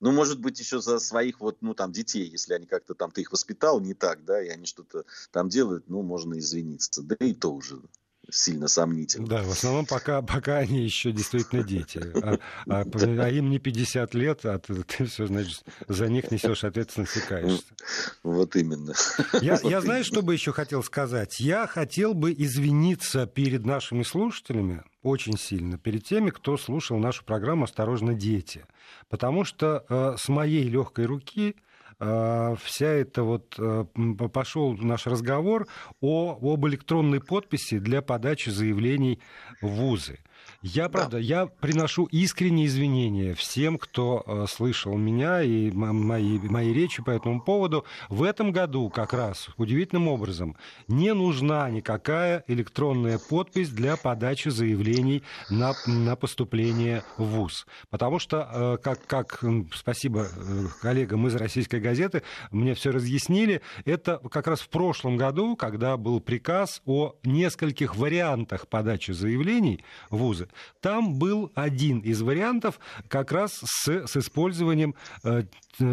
ну, 0.00 0.12
может 0.12 0.40
быть, 0.40 0.58
еще 0.58 0.80
за 0.80 0.98
своих 0.98 1.40
вот, 1.40 1.58
ну, 1.60 1.74
там, 1.74 1.92
детей, 1.92 2.28
если 2.28 2.54
они 2.54 2.66
как-то 2.66 2.94
там, 2.94 3.10
ты 3.10 3.22
их 3.22 3.32
воспитал 3.32 3.80
не 3.80 3.94
так, 3.94 4.24
да, 4.24 4.42
и 4.42 4.48
они 4.48 4.66
что-то 4.66 5.04
там 5.30 5.48
делают, 5.48 5.88
ну, 5.88 6.02
можно 6.02 6.38
извиниться. 6.38 7.02
Да 7.02 7.16
и 7.20 7.34
то 7.34 7.52
уже 7.52 7.80
сильно 8.30 8.68
сомнительно. 8.68 9.26
Да, 9.26 9.42
в 9.42 9.50
основном 9.50 9.86
пока, 9.86 10.22
пока 10.22 10.58
они 10.58 10.82
еще 10.82 11.12
действительно 11.12 11.62
дети. 11.62 12.00
А, 12.22 12.38
а, 12.68 12.84
а 13.24 13.30
им 13.30 13.50
не 13.50 13.58
50 13.58 14.14
лет, 14.14 14.44
а 14.44 14.58
ты, 14.58 14.82
ты 14.82 15.06
все, 15.06 15.26
значит, 15.26 15.64
за 15.86 16.08
них 16.08 16.30
несешь 16.30 16.64
ответственность 16.64 17.16
и 17.16 17.20
каешься. 17.20 17.64
Вот 18.22 18.56
именно. 18.56 18.92
Я, 19.40 19.54
вот 19.54 19.62
я 19.62 19.68
именно. 19.68 19.80
знаю, 19.80 20.04
что 20.04 20.22
бы 20.22 20.34
еще 20.34 20.52
хотел 20.52 20.82
сказать. 20.82 21.40
Я 21.40 21.66
хотел 21.66 22.14
бы 22.14 22.32
извиниться 22.32 23.26
перед 23.26 23.64
нашими 23.64 24.02
слушателями 24.02 24.82
очень 25.02 25.38
сильно, 25.38 25.78
перед 25.78 26.04
теми, 26.04 26.30
кто 26.30 26.56
слушал 26.56 26.98
нашу 26.98 27.24
программу 27.24 27.64
«Осторожно, 27.64 28.14
дети». 28.14 28.66
Потому 29.08 29.44
что 29.44 29.84
э, 29.88 30.16
с 30.18 30.28
моей 30.28 30.64
легкой 30.64 31.06
руки 31.06 31.56
вся 32.00 32.86
эта 32.86 33.24
вот 33.24 33.56
э, 33.58 33.84
пошел 34.32 34.76
наш 34.76 35.06
разговор 35.06 35.66
о, 36.00 36.38
об 36.40 36.66
электронной 36.68 37.20
подписи 37.20 37.78
для 37.78 38.02
подачи 38.02 38.50
заявлений 38.50 39.20
в 39.60 39.66
ВУЗы. 39.66 40.20
Я, 40.62 40.88
правда, 40.88 41.18
да. 41.18 41.18
я 41.18 41.46
приношу 41.46 42.06
искренние 42.06 42.66
извинения 42.66 43.32
всем, 43.34 43.78
кто 43.78 44.24
э, 44.26 44.46
слышал 44.48 44.96
меня 44.96 45.40
и 45.40 45.70
мои, 45.70 46.36
мои 46.40 46.72
речи 46.72 47.00
по 47.00 47.10
этому 47.10 47.40
поводу. 47.40 47.84
В 48.08 48.24
этом 48.24 48.50
году 48.50 48.90
как 48.90 49.12
раз 49.12 49.50
удивительным 49.56 50.08
образом 50.08 50.56
не 50.88 51.14
нужна 51.14 51.70
никакая 51.70 52.42
электронная 52.48 53.20
подпись 53.20 53.68
для 53.68 53.96
подачи 53.96 54.48
заявлений 54.48 55.22
на, 55.48 55.74
на 55.86 56.16
поступление 56.16 57.04
в 57.18 57.24
ВУЗ. 57.24 57.64
Потому 57.88 58.18
что, 58.18 58.48
э, 58.52 58.78
как, 58.82 59.06
как 59.06 59.44
спасибо 59.72 60.26
э, 60.26 60.66
коллегам 60.82 61.28
из 61.28 61.36
«Российской 61.36 61.78
газеты», 61.78 62.24
мне 62.50 62.74
все 62.74 62.90
разъяснили, 62.90 63.62
это 63.84 64.20
как 64.28 64.48
раз 64.48 64.60
в 64.60 64.70
прошлом 64.70 65.18
году, 65.18 65.54
когда 65.54 65.96
был 65.96 66.18
приказ 66.18 66.82
о 66.84 67.14
нескольких 67.22 67.94
вариантах 67.94 68.66
подачи 68.66 69.12
заявлений 69.12 69.84
в 70.10 70.16
ВУЗы, 70.16 70.47
там 70.80 71.18
был 71.18 71.52
один 71.54 72.00
из 72.00 72.22
вариантов 72.22 72.80
как 73.08 73.32
раз 73.32 73.60
с, 73.64 74.06
с 74.06 74.16
использованием 74.16 74.94
э, 75.24 75.44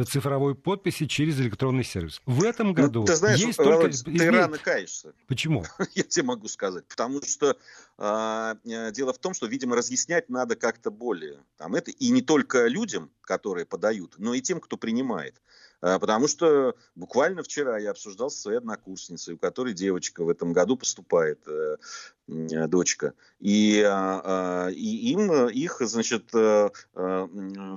цифровой 0.05 0.55
подписи 0.55 1.05
через 1.05 1.39
электронный 1.39 1.83
сервис. 1.83 2.21
В 2.25 2.43
этом 2.43 2.67
ну, 2.67 2.73
году 2.73 2.99
ну, 3.01 3.05
ты 3.05 3.15
знаешь, 3.15 3.39
есть 3.39 3.57
только... 3.57 3.89
Ты 3.89 4.31
рано 4.31 4.57
каешься. 4.57 5.13
Почему? 5.27 5.63
Я 5.93 6.03
тебе 6.03 6.23
могу 6.23 6.47
сказать. 6.47 6.85
Потому 6.87 7.21
что 7.21 7.57
а, 7.97 8.57
э, 8.65 8.91
дело 8.91 9.13
в 9.13 9.19
том, 9.19 9.33
что, 9.33 9.47
видимо, 9.47 9.75
разъяснять 9.75 10.29
надо 10.29 10.55
как-то 10.55 10.91
более. 10.91 11.43
Там, 11.57 11.75
это, 11.75 11.91
и 11.91 12.09
не 12.09 12.21
только 12.21 12.67
людям, 12.67 13.09
которые 13.21 13.65
подают, 13.65 14.15
но 14.17 14.33
и 14.33 14.41
тем, 14.41 14.59
кто 14.59 14.77
принимает. 14.77 15.41
А, 15.85 15.99
потому 15.99 16.27
что 16.27 16.75
буквально 16.95 17.43
вчера 17.43 17.77
я 17.77 17.91
обсуждал 17.91 18.31
со 18.31 18.39
своей 18.39 18.57
однокурсницей, 18.57 19.35
у 19.35 19.37
которой 19.37 19.75
девочка 19.75 20.23
в 20.23 20.29
этом 20.29 20.51
году 20.51 20.77
поступает, 20.77 21.47
э, 21.47 21.77
э, 22.27 22.67
дочка. 22.67 23.13
И, 23.39 23.83
а, 23.87 24.69
и 24.71 25.11
им, 25.11 25.47
их, 25.47 25.77
значит, 25.81 26.31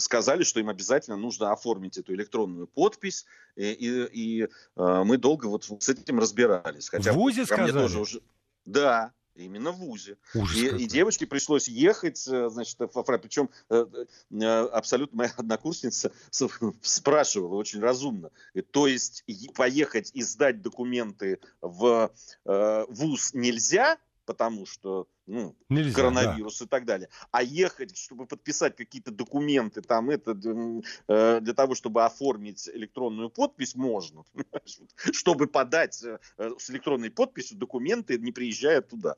сказали, 0.00 0.43
что 0.43 0.61
им 0.61 0.71
обязательно 0.71 1.19
нужно 1.19 1.53
оформить 1.53 1.99
эту 1.99 2.15
электронную 2.15 2.67
подпись. 2.67 3.27
И, 3.57 3.73
и, 3.73 4.09
и 4.12 4.49
мы 4.77 5.19
долго 5.19 5.47
вот 5.47 5.65
с 5.65 5.88
этим 5.91 6.19
разбирались. 6.19 6.88
Хотя 6.88 7.12
в 7.12 7.17
ВУЗе 7.17 7.45
сказали? 7.45 7.73
Тоже 7.73 8.00
уже... 8.00 8.23
Да, 8.65 9.12
Именно 9.45 9.73
в 9.73 9.76
ВУЗе. 9.76 10.16
и, 10.54 10.66
и 10.66 10.87
девочке 10.87 11.26
пришлось 11.26 11.68
ехать, 11.68 12.26
э, 12.26 12.49
значит, 12.50 12.78
в 12.78 13.02
Причем 13.18 13.50
э, 13.71 13.87
э, 14.30 14.45
абсолютно 14.45 15.18
моя 15.18 15.33
однокурсница 15.37 16.12
спрашивала 16.83 17.54
очень 17.54 17.80
разумно. 17.80 18.30
То 18.71 18.87
есть 18.87 19.25
поехать 19.54 20.11
и 20.14 20.23
сдать 20.23 20.62
документы 20.62 21.40
в 21.61 22.11
ВУЗ 22.45 23.35
нельзя, 23.35 23.99
потому 24.29 24.67
что 24.67 25.09
ну, 25.27 25.57
Нельзя, 25.71 25.95
коронавирус 25.95 26.59
да. 26.59 26.65
и 26.67 26.69
так 26.69 26.85
далее. 26.85 27.09
А 27.31 27.43
ехать, 27.43 27.97
чтобы 27.97 28.27
подписать 28.27 28.77
какие-то 28.77 29.11
документы, 29.11 29.81
там 29.81 30.11
это 30.11 30.35
для 30.35 31.55
того, 31.55 31.75
чтобы 31.75 32.05
оформить 32.05 32.69
электронную 32.69 33.31
подпись, 33.31 33.75
можно. 33.75 34.25
Чтобы 35.13 35.47
подать 35.47 35.95
с 35.95 36.71
электронной 36.71 37.11
подписью 37.11 37.57
документы, 37.57 38.19
не 38.19 38.33
приезжая 38.33 38.83
туда. 38.83 39.17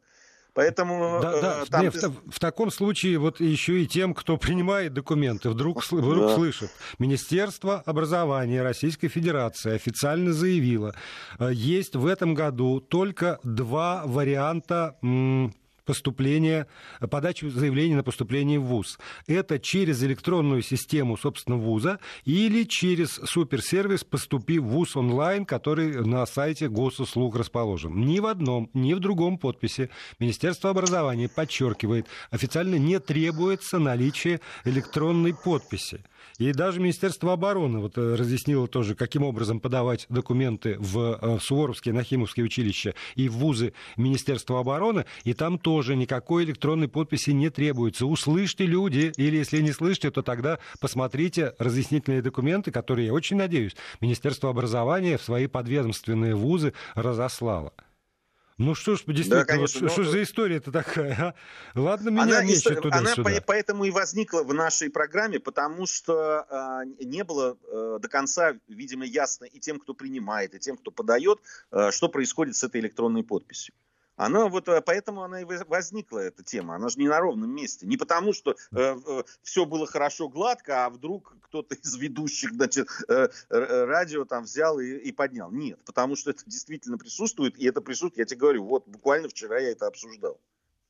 Поэтому 0.54 1.20
да, 1.22 1.40
да. 1.40 1.64
Там 1.70 1.82
Нет, 1.82 1.94
ты... 1.94 2.08
в, 2.08 2.30
в 2.30 2.38
таком 2.38 2.70
случае 2.70 3.18
вот 3.18 3.40
еще 3.40 3.82
и 3.82 3.86
тем, 3.86 4.14
кто 4.14 4.36
принимает 4.36 4.92
документы, 4.92 5.50
вдруг, 5.50 5.84
вдруг 5.90 6.28
да. 6.28 6.34
слышит. 6.34 6.70
Министерство 6.98 7.82
образования 7.86 8.62
Российской 8.62 9.08
Федерации 9.08 9.74
официально 9.74 10.32
заявило, 10.32 10.94
есть 11.50 11.96
в 11.96 12.06
этом 12.06 12.34
году 12.34 12.80
только 12.80 13.38
два 13.44 14.02
варианта 14.06 14.96
поступления, 15.90 16.68
подачи 17.10 17.46
заявления 17.46 17.96
на 17.96 18.04
поступление 18.04 18.60
в 18.60 18.66
ВУЗ. 18.66 18.96
Это 19.26 19.58
через 19.58 20.00
электронную 20.04 20.62
систему, 20.62 21.16
собственно, 21.16 21.56
ВУЗа 21.56 21.98
или 22.24 22.62
через 22.62 23.14
суперсервис 23.24 24.04
«Поступи 24.04 24.60
в 24.60 24.66
ВУЗ 24.66 24.94
онлайн», 24.94 25.44
который 25.44 26.06
на 26.06 26.24
сайте 26.26 26.68
госуслуг 26.68 27.34
расположен. 27.34 28.06
Ни 28.06 28.20
в 28.20 28.26
одном, 28.26 28.70
ни 28.72 28.94
в 28.94 29.00
другом 29.00 29.36
подписи 29.36 29.90
Министерство 30.20 30.70
образования 30.70 31.28
подчеркивает, 31.28 32.06
официально 32.30 32.76
не 32.76 33.00
требуется 33.00 33.80
наличие 33.80 34.40
электронной 34.64 35.34
подписи. 35.34 36.04
И 36.38 36.52
даже 36.52 36.80
Министерство 36.80 37.32
обороны 37.32 37.80
вот 37.80 37.98
э, 37.98 38.14
разъяснило 38.14 38.66
тоже, 38.66 38.94
каким 38.94 39.22
образом 39.24 39.60
подавать 39.60 40.06
документы 40.08 40.76
в, 40.78 41.18
э, 41.20 41.38
Суворовские, 41.40 41.94
Нахимовские 41.94 42.44
училища 42.44 42.94
и 43.14 43.28
в 43.28 43.34
вузы 43.34 43.72
Министерства 43.96 44.60
обороны, 44.60 45.04
и 45.24 45.34
там 45.34 45.58
тоже 45.58 45.96
никакой 45.96 46.44
электронной 46.44 46.88
подписи 46.88 47.30
не 47.30 47.50
требуется. 47.50 48.06
Услышьте, 48.06 48.66
люди, 48.66 49.12
или 49.16 49.36
если 49.36 49.60
не 49.60 49.72
слышите, 49.72 50.10
то 50.10 50.22
тогда 50.22 50.58
посмотрите 50.80 51.54
разъяснительные 51.58 52.22
документы, 52.22 52.70
которые, 52.70 53.06
я 53.06 53.12
очень 53.12 53.36
надеюсь, 53.36 53.76
Министерство 54.00 54.50
образования 54.50 55.18
в 55.18 55.22
свои 55.22 55.46
подведомственные 55.46 56.34
вузы 56.34 56.72
разослало. 56.94 57.72
Ну 58.60 58.74
что 58.74 58.94
ж, 58.94 59.04
действительно, 59.06 59.40
да, 59.40 59.46
конечно, 59.46 59.80
вот, 59.80 59.92
что 59.92 60.02
но... 60.02 60.10
за 60.10 60.22
история-то 60.22 60.70
такая? 60.70 61.34
А? 61.74 61.80
Ладно, 61.80 62.10
меня 62.10 62.24
она, 62.24 62.42
мечет 62.42 62.82
туда 62.82 62.98
Она 62.98 63.14
по, 63.16 63.30
поэтому 63.46 63.84
и 63.86 63.90
возникла 63.90 64.42
в 64.42 64.52
нашей 64.52 64.90
программе, 64.90 65.40
потому 65.40 65.86
что 65.86 66.46
э, 66.50 67.04
не 67.06 67.24
было 67.24 67.56
э, 67.56 67.98
до 68.02 68.08
конца, 68.08 68.52
видимо, 68.68 69.06
ясно 69.06 69.46
и 69.46 69.58
тем, 69.58 69.78
кто 69.78 69.94
принимает, 69.94 70.54
и 70.54 70.58
тем, 70.58 70.76
кто 70.76 70.90
подает, 70.90 71.38
э, 71.72 71.90
что 71.90 72.10
происходит 72.10 72.54
с 72.54 72.62
этой 72.62 72.82
электронной 72.82 73.24
подписью. 73.24 73.74
Она 74.20 74.48
вот 74.48 74.68
э, 74.68 74.82
поэтому 74.82 75.22
она 75.22 75.40
и 75.40 75.44
возникла 75.44 76.18
эта 76.18 76.42
тема. 76.42 76.74
Она 76.74 76.90
же 76.90 76.98
не 76.98 77.08
на 77.08 77.20
ровном 77.20 77.50
месте. 77.50 77.86
Не 77.86 77.96
потому, 77.96 78.34
что 78.34 78.50
э, 78.50 78.54
э, 78.76 79.22
все 79.42 79.64
было 79.64 79.86
хорошо 79.86 80.28
гладко, 80.28 80.84
а 80.84 80.90
вдруг 80.90 81.34
кто-то 81.40 81.74
из 81.74 81.96
ведущих, 81.96 82.52
значит, 82.52 82.86
э, 83.08 83.28
радио 83.48 84.26
там 84.26 84.44
взял 84.44 84.78
и, 84.78 84.90
и 84.90 85.10
поднял. 85.10 85.50
Нет, 85.50 85.80
потому 85.86 86.16
что 86.16 86.32
это 86.32 86.44
действительно 86.44 86.98
присутствует, 86.98 87.58
и 87.58 87.66
это 87.66 87.80
присутствует, 87.80 88.18
я 88.18 88.24
тебе 88.26 88.40
говорю, 88.40 88.64
вот 88.66 88.86
буквально 88.86 89.30
вчера 89.30 89.58
я 89.58 89.70
это 89.70 89.86
обсуждал. 89.86 90.38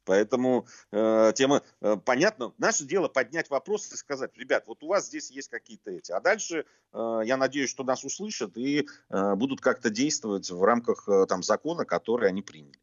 Поэтому 0.06 0.66
э, 0.90 1.32
тема 1.36 1.62
э, 1.82 1.96
понятна. 2.04 2.52
Наше 2.58 2.84
дело 2.84 3.06
поднять 3.06 3.48
вопрос 3.48 3.92
и 3.92 3.96
сказать, 3.96 4.36
ребят, 4.36 4.64
вот 4.66 4.82
у 4.82 4.88
вас 4.88 5.06
здесь 5.06 5.30
есть 5.30 5.50
какие-то 5.50 5.92
эти. 5.92 6.10
А 6.10 6.20
дальше 6.20 6.64
э, 6.92 7.20
я 7.24 7.36
надеюсь, 7.36 7.70
что 7.70 7.84
нас 7.84 8.02
услышат 8.02 8.56
и 8.56 8.88
э, 9.08 9.34
будут 9.36 9.60
как-то 9.60 9.88
действовать 9.88 10.50
в 10.50 10.64
рамках 10.64 11.08
э, 11.08 11.26
там 11.26 11.44
закона, 11.44 11.84
который 11.84 12.28
они 12.28 12.42
приняли. 12.42 12.80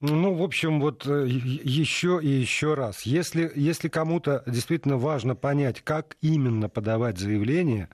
Ну, 0.00 0.34
в 0.34 0.42
общем, 0.44 0.80
вот 0.80 1.06
э, 1.06 1.26
еще 1.26 2.20
и 2.22 2.28
еще 2.28 2.74
раз. 2.74 3.02
Если, 3.02 3.50
если 3.56 3.88
кому-то 3.88 4.44
действительно 4.46 4.96
важно 4.96 5.34
понять, 5.34 5.80
как 5.82 6.16
именно 6.20 6.68
подавать 6.68 7.18
заявление, 7.18 7.88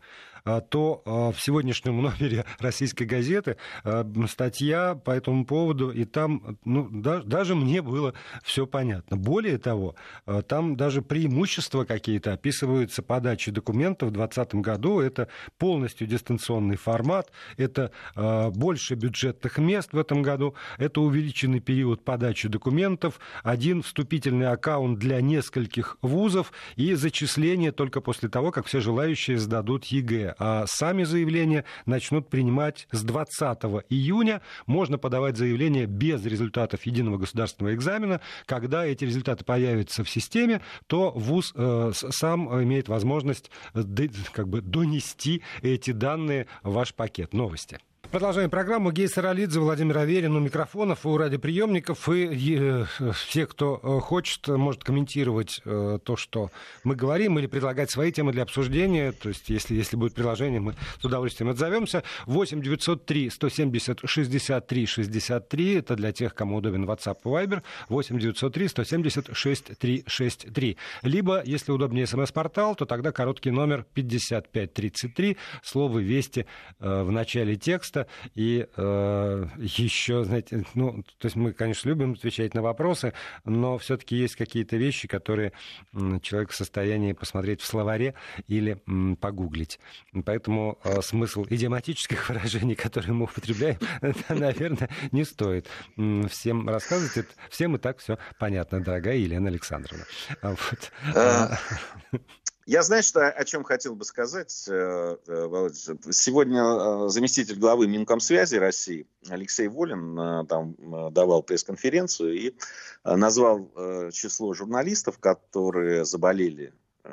то 0.45 1.03
а, 1.07 1.33
в 1.33 1.41
сегодняшнем 1.41 2.03
номере 2.03 2.45
российской 2.59 3.05
газеты 3.05 3.57
а, 3.83 4.07
статья 4.29 4.95
по 4.95 5.11
этому 5.11 5.47
поводу, 5.47 5.91
и 5.91 6.05
там 6.05 6.59
ну, 6.65 6.89
даже 6.91 7.55
мне 7.55 7.81
было 7.81 8.13
все 8.43 8.67
понятно. 8.67 9.17
Более 9.17 9.59
того, 9.59 9.95
там 10.49 10.77
даже 10.77 11.01
преимущества 11.03 11.85
какие-то 11.85 12.35
описываются 12.35 13.03
подачи 13.03 13.51
документов 13.51 14.11
в 14.11 14.13
2020 14.13 14.55
году. 14.57 15.01
Это 15.01 15.29
полностью 15.59 16.07
дистанционный 16.07 16.77
формат, 16.77 17.31
это 17.57 17.91
больше 18.55 18.95
бюджетных 18.95 19.59
мест 19.59 19.93
в 19.93 19.99
этом 19.99 20.23
году, 20.23 20.55
это 20.79 21.01
увеличенный 21.01 21.61
период 21.61 22.05
подачи 22.05 22.49
документов, 22.49 23.19
один 23.43 23.83
вступительный 23.83 24.49
аккаунт 24.49 24.99
для 24.99 25.21
нескольких 25.21 25.97
вузов 26.03 26.53
и 26.77 26.95
зачисление 26.95 27.73
только 27.73 28.01
после 28.01 28.29
того, 28.29 28.51
как 28.51 28.67
все 28.67 28.81
желающие 28.81 29.39
сдадут 29.39 29.85
ЕГЭ 29.87 30.34
а 30.39 30.65
сами 30.67 31.05
заявления 31.05 31.65
начнут 31.87 32.29
принимать 32.29 32.87
с 32.93 33.03
20 33.03 33.65
июня. 33.91 34.43
Можно 34.67 34.99
подавать 34.99 35.37
заявление 35.37 35.87
без 35.87 36.25
результатов 36.25 36.85
единого 36.85 37.19
государственного 37.19 37.75
экзамена. 37.75 38.21
Когда 38.47 38.85
эти 38.85 39.05
результаты 39.05 39.45
появятся 39.45 40.05
в 40.05 40.11
системе, 40.11 40.61
то 40.87 41.11
ВУЗ 41.13 41.53
э, 41.55 41.93
сам 41.95 42.63
имеет 42.63 42.89
возможность 42.89 43.51
э, 43.75 43.83
как 44.33 44.49
бы 44.49 44.61
донести 44.61 45.43
эти 45.63 45.93
данные 45.93 46.47
в 46.63 46.73
ваш 46.73 46.95
пакет 46.95 47.33
новости. 47.33 47.79
Продолжаем 48.11 48.51
программу. 48.51 48.93
Гей 48.93 49.09
Саралидзе, 49.09 49.59
Владимир 49.59 49.99
Аверин 49.99 50.37
у 50.37 50.41
микрофонов, 50.41 51.05
у 51.07 51.17
радиоприемников. 51.17 52.09
И, 52.09 52.57
э, 52.61 52.85
все, 53.13 53.47
кто 53.47 53.81
э, 53.83 54.01
хочет, 54.01 54.47
может 54.47 54.85
комментировать 54.85 55.61
э, 55.65 55.99
то, 56.03 56.17
что 56.17 56.51
мы 56.85 56.95
говорим, 56.95 57.39
или 57.39 57.47
предлагать 57.47 57.91
свои 57.91 58.13
темы 58.13 58.33
для 58.33 58.43
обсуждения. 58.43 59.13
То 59.13 59.31
есть, 59.31 59.49
если, 59.49 59.75
если 59.75 59.97
будет 59.97 60.15
предложение, 60.15 60.61
мы 60.61 60.75
с 61.01 61.05
удовольствием 61.05 61.51
отзовемся. 61.51 62.03
8 62.27 62.61
903 62.61 63.31
170 63.31 64.01
63 64.05 64.87
63. 64.87 65.75
Это 65.75 65.97
для 65.97 66.13
тех, 66.13 66.35
кому 66.35 66.57
удобен 66.57 66.85
WhatsApp 66.85 67.17
и 67.25 67.29
Viber. 67.29 67.63
8 67.89 68.19
903 68.19 68.69
170 68.69 69.31
6363. 69.33 70.77
Либо, 71.03 71.43
если 71.45 71.73
удобнее 71.73 72.07
смс-портал, 72.07 72.77
то 72.77 72.85
тогда 72.85 73.13
короткий 73.13 73.51
номер 73.51 73.87
5533. 73.95 75.37
Слово 75.63 75.99
«Вести» 75.99 76.47
э, 76.81 77.03
в 77.03 77.11
начале 77.11 77.57
текста 77.57 77.94
и 78.35 78.67
э, 78.77 79.47
еще, 79.59 80.25
знаете, 80.25 80.65
ну, 80.75 81.03
то 81.19 81.27
есть 81.27 81.37
мы, 81.37 81.53
конечно, 81.53 81.89
любим 81.89 82.13
отвечать 82.13 82.55
на 82.55 82.63
вопросы, 82.63 83.13
но 83.45 83.79
все-таки 83.79 84.17
есть 84.17 84.37
какие-то 84.37 84.77
вещи, 84.77 85.09
которые 85.09 85.53
человек 86.23 86.51
в 86.51 86.57
состоянии 86.57 87.13
посмотреть 87.13 87.61
в 87.61 87.67
словаре 87.67 88.15
или 88.49 88.81
м, 88.87 89.17
погуглить. 89.17 89.79
Поэтому 90.25 90.79
э, 90.85 91.03
смысл 91.03 91.47
идиоматических 91.49 92.29
выражений, 92.29 92.75
которые 92.75 93.13
мы 93.13 93.25
употребляем, 93.25 93.79
наверное, 94.29 94.91
не 95.13 95.25
стоит 95.25 95.69
всем 96.29 96.69
рассказывать. 96.69 97.17
Это, 97.17 97.29
всем 97.51 97.77
и 97.77 97.79
так 97.79 97.99
все 97.99 98.19
понятно, 98.39 98.83
дорогая 98.83 99.17
Елена 99.17 99.49
Александровна. 99.49 100.05
Вот. 100.43 100.93
Я, 102.67 102.83
знаешь, 102.83 103.05
что, 103.05 103.29
о 103.29 103.45
чем 103.45 103.63
хотел 103.63 103.95
бы 103.95 104.05
сказать, 104.05 104.65
э, 104.69 105.17
э. 105.27 105.69
Сегодня 106.11 106.63
э, 106.63 107.09
заместитель 107.09 107.59
главы 107.59 107.87
Минкомсвязи 107.87 108.57
России 108.57 109.07
Алексей 109.29 109.69
Волин 109.69 110.47
там 110.47 110.75
давал 111.13 111.43
пресс-конференцию 111.43 112.33
и 112.35 112.55
назвал 113.05 113.71
число 114.13 114.55
журналистов, 114.55 115.19
которые 115.19 116.05
заболели 116.05 116.73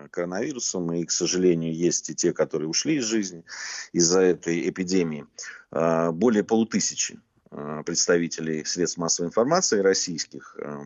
коронавирусом, 0.09 0.93
и, 0.93 1.03
к 1.03 1.11
сожалению, 1.11 1.75
есть 1.75 2.09
и 2.09 2.15
те, 2.15 2.31
которые 2.31 2.69
ушли 2.69 2.95
из 2.95 3.03
жизни 3.03 3.43
из-за 3.91 4.21
этой 4.21 4.69
эпидемии, 4.69 5.27
более 5.71 6.45
полутысячи. 6.45 7.19
Э, 7.53 7.83
представителей 7.85 8.63
средств 8.63 8.97
массовой 8.97 9.27
информации 9.27 9.79
российских 9.79 10.57
э, 10.57 10.85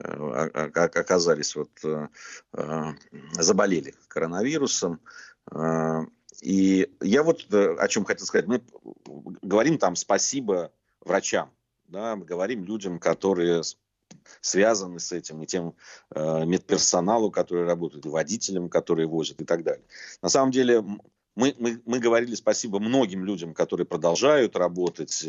э, 0.00 0.70
оказались 0.72 1.54
вот 1.54 1.70
заболели 3.38 3.94
коронавирусом. 4.08 5.00
И 6.42 6.90
я 7.00 7.22
вот 7.22 7.54
о 7.54 7.88
чем 7.88 8.04
хотел 8.04 8.26
сказать. 8.26 8.48
Мы 8.48 8.62
говорим 9.42 9.78
там 9.78 9.94
спасибо 9.94 10.72
врачам, 11.00 11.50
да, 11.86 12.16
мы 12.16 12.24
говорим 12.24 12.64
людям, 12.64 12.98
которые 12.98 13.62
связаны 14.40 14.98
с 14.98 15.12
этим, 15.12 15.42
и 15.42 15.46
тем 15.46 15.74
медперсоналу, 16.14 17.30
который 17.30 17.66
работает, 17.66 18.04
и 18.06 18.08
водителям, 18.08 18.68
которые 18.68 19.06
возят 19.06 19.40
и 19.40 19.44
так 19.44 19.62
далее. 19.62 19.84
На 20.22 20.28
самом 20.28 20.50
деле 20.50 20.82
мы, 21.36 21.54
мы, 21.58 21.80
мы 21.84 21.98
говорили 22.00 22.34
спасибо 22.34 22.80
многим 22.80 23.24
людям, 23.24 23.54
которые 23.54 23.86
продолжают 23.86 24.56
работать, 24.56 25.24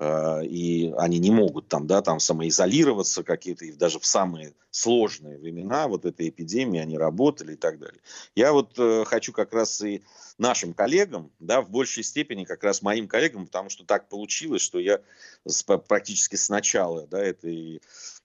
и 0.00 0.92
они 0.98 1.18
не 1.18 1.30
могут 1.30 1.68
там, 1.68 1.86
да, 1.86 2.02
там 2.02 2.18
самоизолироваться 2.18 3.22
какие-то, 3.22 3.64
и 3.64 3.72
даже 3.72 4.00
в 4.00 4.06
самые 4.06 4.54
сложные 4.70 5.38
времена 5.38 5.86
вот 5.86 6.04
этой 6.04 6.30
эпидемии 6.30 6.80
они 6.80 6.98
работали 6.98 7.52
и 7.52 7.56
так 7.56 7.78
далее. 7.78 8.00
Я 8.34 8.52
вот 8.52 8.76
э, 8.76 9.04
хочу 9.06 9.32
как 9.32 9.52
раз 9.52 9.80
и 9.82 10.02
нашим 10.36 10.74
коллегам, 10.74 11.30
да, 11.38 11.62
в 11.62 11.70
большей 11.70 12.02
степени 12.02 12.44
как 12.44 12.64
раз 12.64 12.82
моим 12.82 13.06
коллегам, 13.06 13.46
потому 13.46 13.70
что 13.70 13.84
так 13.84 14.08
получилось, 14.08 14.62
что 14.62 14.80
я 14.80 15.00
с, 15.46 15.62
практически 15.62 16.34
с 16.34 16.48
начала, 16.48 17.06
да, 17.06 17.22
этой 17.22 17.80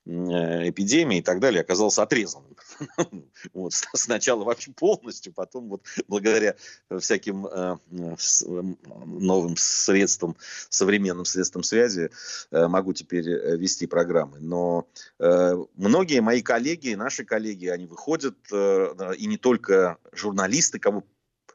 эпидемии 0.10 1.20
и 1.20 1.22
так 1.22 1.40
далее 1.40 1.62
оказался 1.62 2.04
отрезанным. 2.04 2.56
вот, 3.54 3.74
сначала 3.94 4.44
вообще 4.44 4.72
полностью, 4.72 5.34
потом 5.34 5.70
вот 5.70 5.84
благодаря 6.08 6.56
всяким 7.00 7.46
э, 7.46 7.78
новым 7.90 9.56
средствам, 9.58 10.36
современным 10.70 11.26
средствам 11.26 11.64
связи 11.64 12.10
э, 12.52 12.68
могу 12.68 12.94
теперь 12.94 13.30
вести 13.58 13.88
программы. 13.88 14.40
Но 14.40 14.88
многие 15.76 16.22
мои 16.22 16.42
коллеги, 16.42 16.94
наши 16.94 17.24
коллеги, 17.26 17.68
они 17.68 17.86
выходят, 17.86 18.36
и 18.52 19.28
не 19.28 19.38
только 19.38 19.98
журналисты, 20.14 20.80
кого 20.80 21.04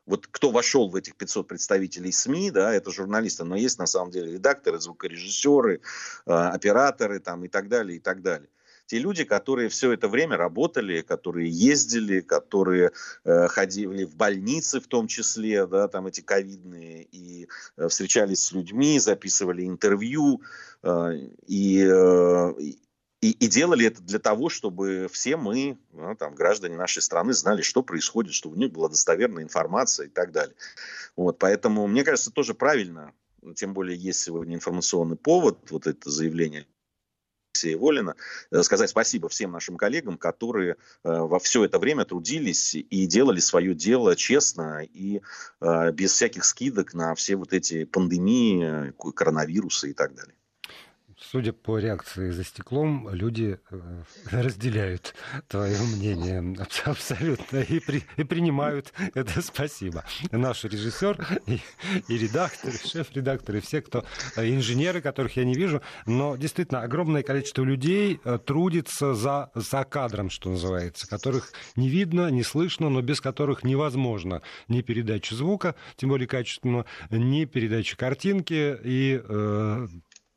вот 0.07 0.27
кто 0.27 0.51
вошел 0.51 0.89
в 0.89 0.97
этих 0.97 1.17
500 1.17 1.49
представителей 1.49 2.13
СМИ, 2.13 2.51
да, 2.51 2.75
это 2.75 2.91
журналисты, 2.91 3.45
но 3.45 3.57
есть 3.57 3.79
на 3.79 3.87
самом 3.87 4.11
деле 4.11 4.33
редакторы, 4.33 4.81
звукорежиссеры, 4.81 5.81
э, 6.27 6.33
операторы 6.33 7.21
там 7.21 7.45
и 7.45 7.49
так 7.49 7.69
далее, 7.69 7.97
и 7.97 8.01
так 8.01 8.23
далее. 8.23 8.49
Те 8.87 8.99
люди, 8.99 9.25
которые 9.25 9.71
все 9.71 9.93
это 9.93 10.09
время 10.09 10.37
работали, 10.37 11.01
которые 11.01 11.49
ездили, 11.49 12.21
которые 12.21 12.91
э, 13.25 13.49
ходили 13.49 14.05
в 14.05 14.15
больницы 14.15 14.79
в 14.81 14.87
том 14.87 15.07
числе, 15.07 15.67
да, 15.67 15.89
там 15.89 16.07
эти 16.07 16.21
ковидные, 16.21 17.05
и 17.11 17.49
э, 17.77 17.89
встречались 17.89 18.41
с 18.41 18.53
людьми, 18.53 18.99
записывали 18.99 19.65
интервью, 19.65 20.43
э, 20.83 21.13
и, 21.47 21.83
э, 21.83 22.53
и, 23.25 23.31
и 23.31 23.47
делали 23.49 23.87
это 23.87 24.03
для 24.03 24.19
того, 24.19 24.51
чтобы 24.51 25.09
все 25.11 25.39
мы, 25.39 25.79
ну, 25.93 26.15
там, 26.15 26.35
граждане 26.35 26.77
нашей 26.77 27.01
страны, 27.01 27.33
знали, 27.33 27.63
что 27.63 27.83
происходит, 27.83 28.35
чтобы 28.35 28.57
у 28.57 28.59
них 28.59 28.71
была 28.71 28.91
достоверная 28.91 29.43
информация 29.43 30.09
и 30.09 30.11
так 30.11 30.31
далее. 30.31 30.55
Вот, 31.17 31.39
поэтому, 31.39 31.87
мне 31.87 32.05
кажется, 32.05 32.31
тоже 32.31 32.53
правильно, 32.53 33.15
тем 33.57 33.73
более 33.73 33.97
есть 33.97 34.21
сегодня 34.21 34.57
информационный 34.57 35.17
повод, 35.17 35.71
вот 35.71 35.87
это 35.87 36.11
заявление 36.11 36.67
Алексея 37.55 37.79
Волина, 37.79 38.15
э, 38.51 38.63
сказать 38.63 38.91
спасибо 38.91 39.31
всем 39.31 39.53
нашим 39.53 39.79
коллегам, 39.79 40.19
которые 40.19 40.73
э, 40.73 40.77
во 41.03 41.39
все 41.39 41.65
это 41.65 41.79
время 41.79 42.05
трудились 42.05 42.75
и 42.75 43.07
делали 43.07 43.41
свое 43.41 43.75
дело 43.75 44.17
честно 44.17 44.83
и 44.83 45.23
э, 45.63 45.93
без 45.93 46.13
всяких 46.13 46.45
скидок 46.45 46.93
на 46.93 47.15
все 47.15 47.37
вот 47.37 47.55
эти 47.55 47.85
пандемии, 47.85 48.93
коронавирусы 49.15 49.93
и 49.93 49.95
так 49.95 50.15
далее. 50.15 50.35
Судя 51.35 51.53
по 51.53 51.79
реакции 51.79 52.31
за 52.31 52.45
стеклом, 52.45 53.09
люди 53.13 53.59
э, 53.69 54.03
разделяют 54.31 55.17
твое 55.49 55.77
мнение 55.83 56.55
абсолютно 56.85 57.57
и, 57.59 57.81
при, 57.81 58.05
и 58.17 58.23
принимают 58.23 58.93
это 59.15 59.43
спасибо. 59.43 60.05
Наш 60.31 60.63
режиссер 60.63 61.41
и, 61.49 61.59
и 62.07 62.19
редактор, 62.19 62.71
и 62.73 62.87
шеф-редактор, 62.89 63.57
и 63.57 63.61
все, 63.61 63.83
кто 63.83 64.05
э, 64.37 64.49
инженеры, 64.49 65.01
которых 65.01 65.37
я 65.37 65.45
не 65.45 65.55
вижу, 65.55 65.83
но 66.07 66.37
действительно 66.37 66.83
огромное 66.83 67.25
количество 67.25 67.65
людей 67.65 68.21
э, 68.23 68.39
трудится 68.39 69.15
за, 69.15 69.51
за 69.57 69.83
кадром, 69.83 70.31
что 70.31 70.51
называется, 70.51 71.09
которых 71.09 71.53
не 71.75 71.89
видно, 71.89 72.31
не 72.31 72.45
слышно, 72.45 72.91
но 72.91 73.03
без 73.03 73.21
которых 73.21 73.65
невозможно 73.65 74.41
ни 74.69 74.83
передача 74.83 75.35
звука, 75.35 75.75
тем 75.97 76.11
более 76.11 76.29
качественного, 76.29 76.87
ни 77.11 77.45
передача 77.45 77.97
картинки 77.97 78.79
и 78.85 79.21
э, 79.21 79.89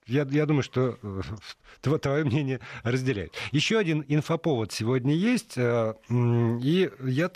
я, 0.08 0.26
я 0.30 0.46
думаю, 0.46 0.63
что 0.63 0.98
э, 1.02 1.98
твое 2.00 2.24
мнение 2.24 2.60
разделяет. 2.84 3.34
Еще 3.52 3.78
один 3.78 4.04
инфоповод 4.08 4.72
сегодня 4.72 5.13
есть, 5.13 5.58
э, 5.58 5.93
и 6.10 6.89
я, 7.04 7.32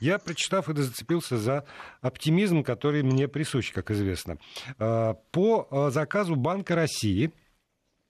я, 0.00 0.18
прочитав 0.18 0.68
это, 0.68 0.82
зацепился 0.82 1.38
за 1.38 1.64
оптимизм, 2.00 2.62
который 2.62 3.02
мне 3.02 3.28
присущ, 3.28 3.72
как 3.72 3.90
известно. 3.90 4.38
Э, 4.78 5.14
по 5.30 5.90
заказу 5.90 6.36
Банка 6.36 6.74
России– 6.74 7.30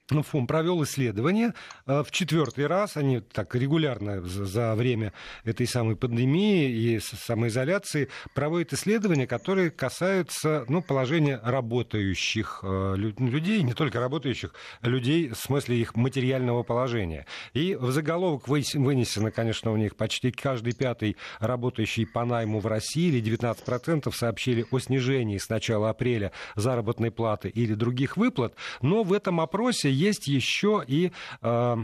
ФОМ 0.07 0.45
провел 0.45 0.83
исследование 0.83 1.53
э, 1.87 2.03
в 2.03 2.11
четвертый 2.11 2.67
раз. 2.67 2.95
Они 2.95 3.21
так 3.21 3.55
регулярно 3.55 4.21
за 4.21 4.75
время 4.75 5.13
этой 5.43 5.65
самой 5.65 5.95
пандемии 5.95 6.69
и 6.69 6.99
самоизоляции 6.99 8.09
проводят 8.35 8.73
исследования, 8.73 9.25
которые 9.25 9.71
касаются 9.71 10.63
ну, 10.69 10.83
положения 10.83 11.39
работающих 11.43 12.59
э, 12.61 12.95
людей, 12.97 13.63
не 13.63 13.73
только 13.73 13.99
работающих 13.99 14.53
людей, 14.83 15.29
в 15.29 15.37
смысле 15.37 15.77
их 15.77 15.95
материального 15.95 16.61
положения. 16.61 17.25
И 17.53 17.75
в 17.75 17.91
заголовок 17.91 18.47
вынесено, 18.47 19.31
конечно, 19.31 19.71
у 19.71 19.77
них 19.77 19.95
почти 19.95 20.31
каждый 20.31 20.73
пятый 20.73 21.17
работающий 21.39 22.05
по 22.05 22.25
найму 22.25 22.59
в 22.59 22.67
России, 22.67 23.07
или 23.07 23.23
19% 23.23 24.13
сообщили 24.13 24.65
о 24.69 24.77
снижении 24.77 25.39
с 25.39 25.49
начала 25.49 25.89
апреля 25.89 26.31
заработной 26.55 27.09
платы 27.09 27.49
или 27.49 27.73
других 27.73 28.17
выплат. 28.17 28.53
Но 28.83 29.01
в 29.01 29.11
этом 29.11 29.41
опросе 29.41 29.94
есть 29.95 30.27
еще 30.27 30.83
и 30.85 31.11
э, 31.41 31.77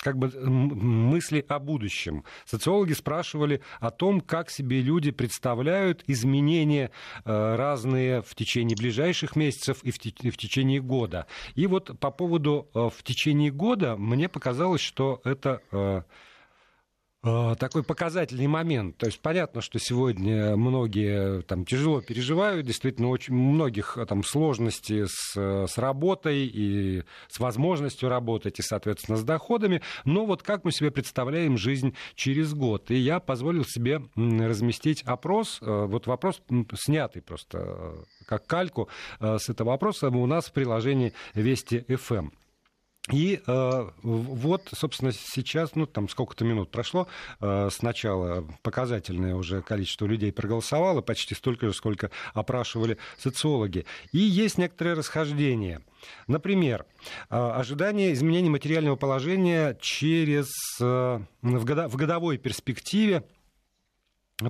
как 0.00 0.16
бы 0.16 0.28
мысли 0.40 1.44
о 1.48 1.58
будущем. 1.58 2.24
Социологи 2.44 2.92
спрашивали 2.92 3.60
о 3.80 3.90
том, 3.90 4.20
как 4.20 4.50
себе 4.50 4.80
люди 4.80 5.10
представляют 5.10 6.04
изменения 6.06 6.90
э, 7.24 7.56
разные 7.56 8.22
в 8.22 8.34
течение 8.34 8.76
ближайших 8.76 9.36
месяцев 9.36 9.78
и 9.82 9.90
в, 9.90 9.98
течение 9.98 10.80
года. 10.80 11.26
И 11.54 11.66
вот 11.66 11.98
по 11.98 12.10
поводу 12.10 12.68
э, 12.74 12.88
в 12.94 13.02
течение 13.02 13.50
года 13.50 13.96
мне 13.96 14.28
показалось, 14.28 14.80
что 14.80 15.20
это 15.24 15.60
такой 17.22 17.82
показательный 17.82 18.46
момент. 18.46 18.96
То 18.96 19.06
есть 19.06 19.18
понятно, 19.20 19.60
что 19.60 19.80
сегодня 19.80 20.56
многие 20.56 21.42
там 21.42 21.64
тяжело 21.64 22.00
переживают, 22.00 22.64
действительно 22.64 23.08
очень 23.08 23.34
многих 23.34 23.98
э, 23.98 24.06
там 24.06 24.22
сложностей 24.22 25.06
с, 25.06 25.34
с 25.34 25.78
работой 25.78 26.46
и 26.46 27.02
с 27.28 27.40
возможностью 27.40 28.08
работать 28.08 28.60
и, 28.60 28.62
соответственно, 28.62 29.16
с 29.16 29.24
доходами. 29.24 29.82
Но 30.04 30.26
вот 30.26 30.44
как 30.44 30.64
мы 30.64 30.70
себе 30.70 30.92
представляем 30.92 31.58
жизнь 31.58 31.94
через 32.14 32.54
год? 32.54 32.90
И 32.92 32.96
я 32.96 33.18
позволил 33.18 33.64
себе 33.64 34.00
разместить 34.14 35.02
опрос, 35.02 35.58
э, 35.60 35.86
вот 35.88 36.06
вопрос 36.06 36.40
снятый 36.74 37.20
просто 37.20 37.96
как 38.26 38.46
кальку 38.46 38.88
с 39.20 39.48
этого 39.48 39.70
вопроса 39.70 40.08
у 40.08 40.26
нас 40.26 40.46
в 40.46 40.52
приложении 40.52 41.12
Вести 41.34 41.84
ФМ. 41.88 42.28
И 43.12 43.40
э, 43.46 43.90
вот, 44.02 44.68
собственно, 44.74 45.12
сейчас, 45.12 45.74
ну, 45.74 45.86
там 45.86 46.08
сколько-то 46.08 46.44
минут 46.44 46.70
прошло, 46.70 47.08
э, 47.40 47.68
сначала 47.72 48.44
показательное 48.62 49.34
уже 49.34 49.62
количество 49.62 50.06
людей 50.06 50.32
проголосовало, 50.32 51.00
почти 51.00 51.34
столько 51.34 51.66
же, 51.66 51.72
сколько 51.72 52.10
опрашивали 52.34 52.98
социологи. 53.16 53.86
И 54.12 54.18
есть 54.18 54.58
некоторые 54.58 54.94
расхождения. 54.94 55.82
Например, 56.26 56.86
э, 57.30 57.36
ожидание 57.36 58.12
изменения 58.12 58.50
материального 58.50 58.96
положения 58.96 59.76
через, 59.80 60.48
э, 60.80 61.20
в, 61.42 61.64
годо, 61.64 61.88
в 61.88 61.96
годовой 61.96 62.38
перспективе 62.38 63.24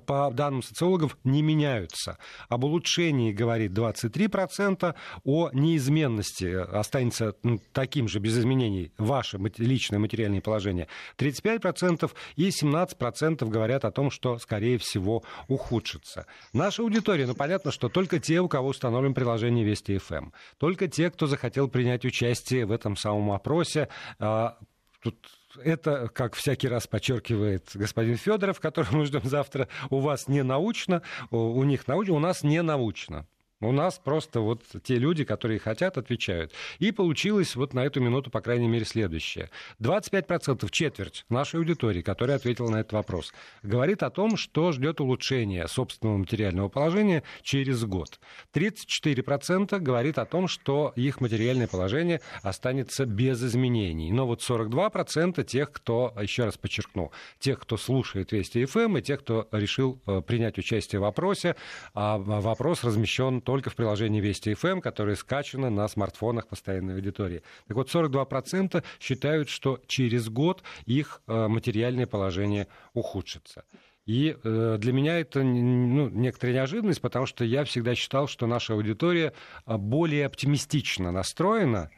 по 0.07 0.31
данным 0.33 0.63
социологов, 0.63 1.17
не 1.25 1.43
меняются. 1.43 2.19
Об 2.49 2.65
улучшении 2.65 3.33
говорит 3.33 3.73
23%, 3.73 4.95
о 5.25 5.51
неизменности 5.53 6.47
останется 6.47 7.35
ну, 7.43 7.61
таким 7.73 8.09
же, 8.09 8.19
без 8.19 8.39
изменений, 8.39 8.93
ваше 8.99 9.39
личное 9.57 9.99
материальное 9.99 10.41
положение 10.41 10.89
35%, 11.17 12.11
и 12.37 12.49
17% 12.49 13.49
говорят 13.49 13.85
о 13.85 13.91
том, 13.91 14.11
что, 14.11 14.39
скорее 14.39 14.79
всего, 14.79 15.23
ухудшится. 15.49 16.27
Наша 16.53 16.83
аудитория, 16.83 17.27
ну, 17.27 17.35
понятно, 17.35 17.73
что 17.73 17.89
только 17.89 18.19
те, 18.19 18.41
у 18.41 18.49
кого 18.49 18.69
установлен 18.69 19.15
приложение 19.15 19.65
Вести 19.65 19.99
ФМ, 19.99 20.31
только 20.59 20.89
те, 20.89 21.11
кто 21.11 21.27
захотел 21.27 21.69
принять 21.69 22.05
участие 22.05 22.67
в 22.67 22.73
этом 22.73 22.97
самом 22.97 23.31
опросе, 23.33 23.89
а, 24.19 24.59
тут 25.03 25.17
это, 25.63 26.09
как 26.09 26.35
всякий 26.35 26.69
раз 26.69 26.87
подчеркивает 26.87 27.71
господин 27.75 28.17
Федоров, 28.17 28.61
которого 28.61 28.99
мы 28.99 29.07
ждем 29.07 29.23
завтра, 29.25 29.69
у 29.91 30.01
вас 30.01 30.29
не 30.29 30.43
научно, 30.43 31.03
у 31.31 31.63
них 31.65 31.87
научно, 31.87 32.15
у 32.15 32.21
нас 32.21 32.43
не 32.43 32.63
научно. 32.63 33.27
У 33.61 33.73
нас 33.73 33.99
просто 33.99 34.41
вот 34.41 34.63
те 34.85 34.97
люди, 34.99 35.25
которые 35.25 35.59
хотят, 35.59 35.99
отвечают. 35.99 36.53
И 36.79 36.93
получилось 36.93 37.57
вот 37.57 37.75
на 37.75 37.85
эту 37.85 38.01
минуту, 38.01 38.31
по 38.31 38.41
крайней 38.41 38.69
мере, 38.69 38.85
следующее. 38.85 39.51
25%, 39.81 40.69
четверть 40.71 41.25
нашей 41.29 41.59
аудитории, 41.59 42.01
которая 42.01 42.37
ответила 42.37 42.71
на 42.71 42.77
этот 42.77 42.93
вопрос, 42.93 43.33
говорит 43.65 44.05
о 44.05 44.11
том, 44.11 44.37
что 44.37 44.71
ждет 44.71 45.01
улучшение 45.01 45.67
собственного 45.67 46.19
материального 46.19 46.69
положения 46.69 47.25
через 47.43 47.85
год. 47.85 48.21
34% 48.55 49.77
говорит 49.81 50.19
о 50.19 50.25
том, 50.25 50.47
что 50.47 50.93
их 50.95 51.21
материальное 51.21 51.67
положение 51.67 52.21
останется 52.43 53.07
без 53.07 53.43
изменений. 53.43 54.13
Но 54.13 54.29
вот 54.29 54.41
42% 54.41 55.43
тех, 55.43 55.73
кто, 55.73 56.15
еще 56.21 56.45
раз 56.45 56.57
подчеркну, 56.57 57.11
тех, 57.41 57.59
кто 57.59 57.77
слушает 57.77 58.31
Вести 58.31 58.65
ФМ, 58.67 58.79
эм, 58.79 58.99
и 58.99 59.03
тех, 59.03 59.19
кто 59.21 59.49
решил 59.51 60.01
э, 60.07 60.23
принять 60.25 60.59
участие 60.59 61.01
в 61.01 61.03
вопросе, 61.03 61.57
а 61.93 62.19
вопрос 62.19 62.85
размещен 62.85 63.41
только 63.49 63.71
в 63.71 63.77
приложении 63.77 64.21
Вести 64.21 64.53
ФМ, 64.53 64.67
эм, 64.67 64.81
которое 64.83 65.17
скачано 65.17 65.71
на 65.71 65.89
смартфонах 65.89 66.49
постоянной 66.49 66.97
аудитории. 66.97 67.43
Так 67.67 67.79
вот, 67.79 67.89
42% 67.89 68.85
считают, 69.01 69.49
что 69.49 69.81
через 69.87 70.29
год 70.29 70.63
их 70.85 71.23
э, 71.27 71.49
материальное 71.49 72.07
положение 72.07 72.67
ухудшится. 72.93 73.65
И 74.05 74.37
э, 74.45 74.77
для 74.79 74.93
меня 74.93 75.19
это 75.19 75.43
ну, 75.43 76.11
некоторая 76.11 76.57
неожиданность, 76.57 77.01
потому 77.01 77.25
что 77.25 77.43
я 77.43 77.65
всегда 77.65 77.95
считал, 77.95 78.29
что 78.29 78.47
наша 78.47 78.75
аудитория 78.75 79.33
э, 79.65 79.77
более 79.79 80.27
оптимистично 80.27 81.11
настроена, 81.11 81.91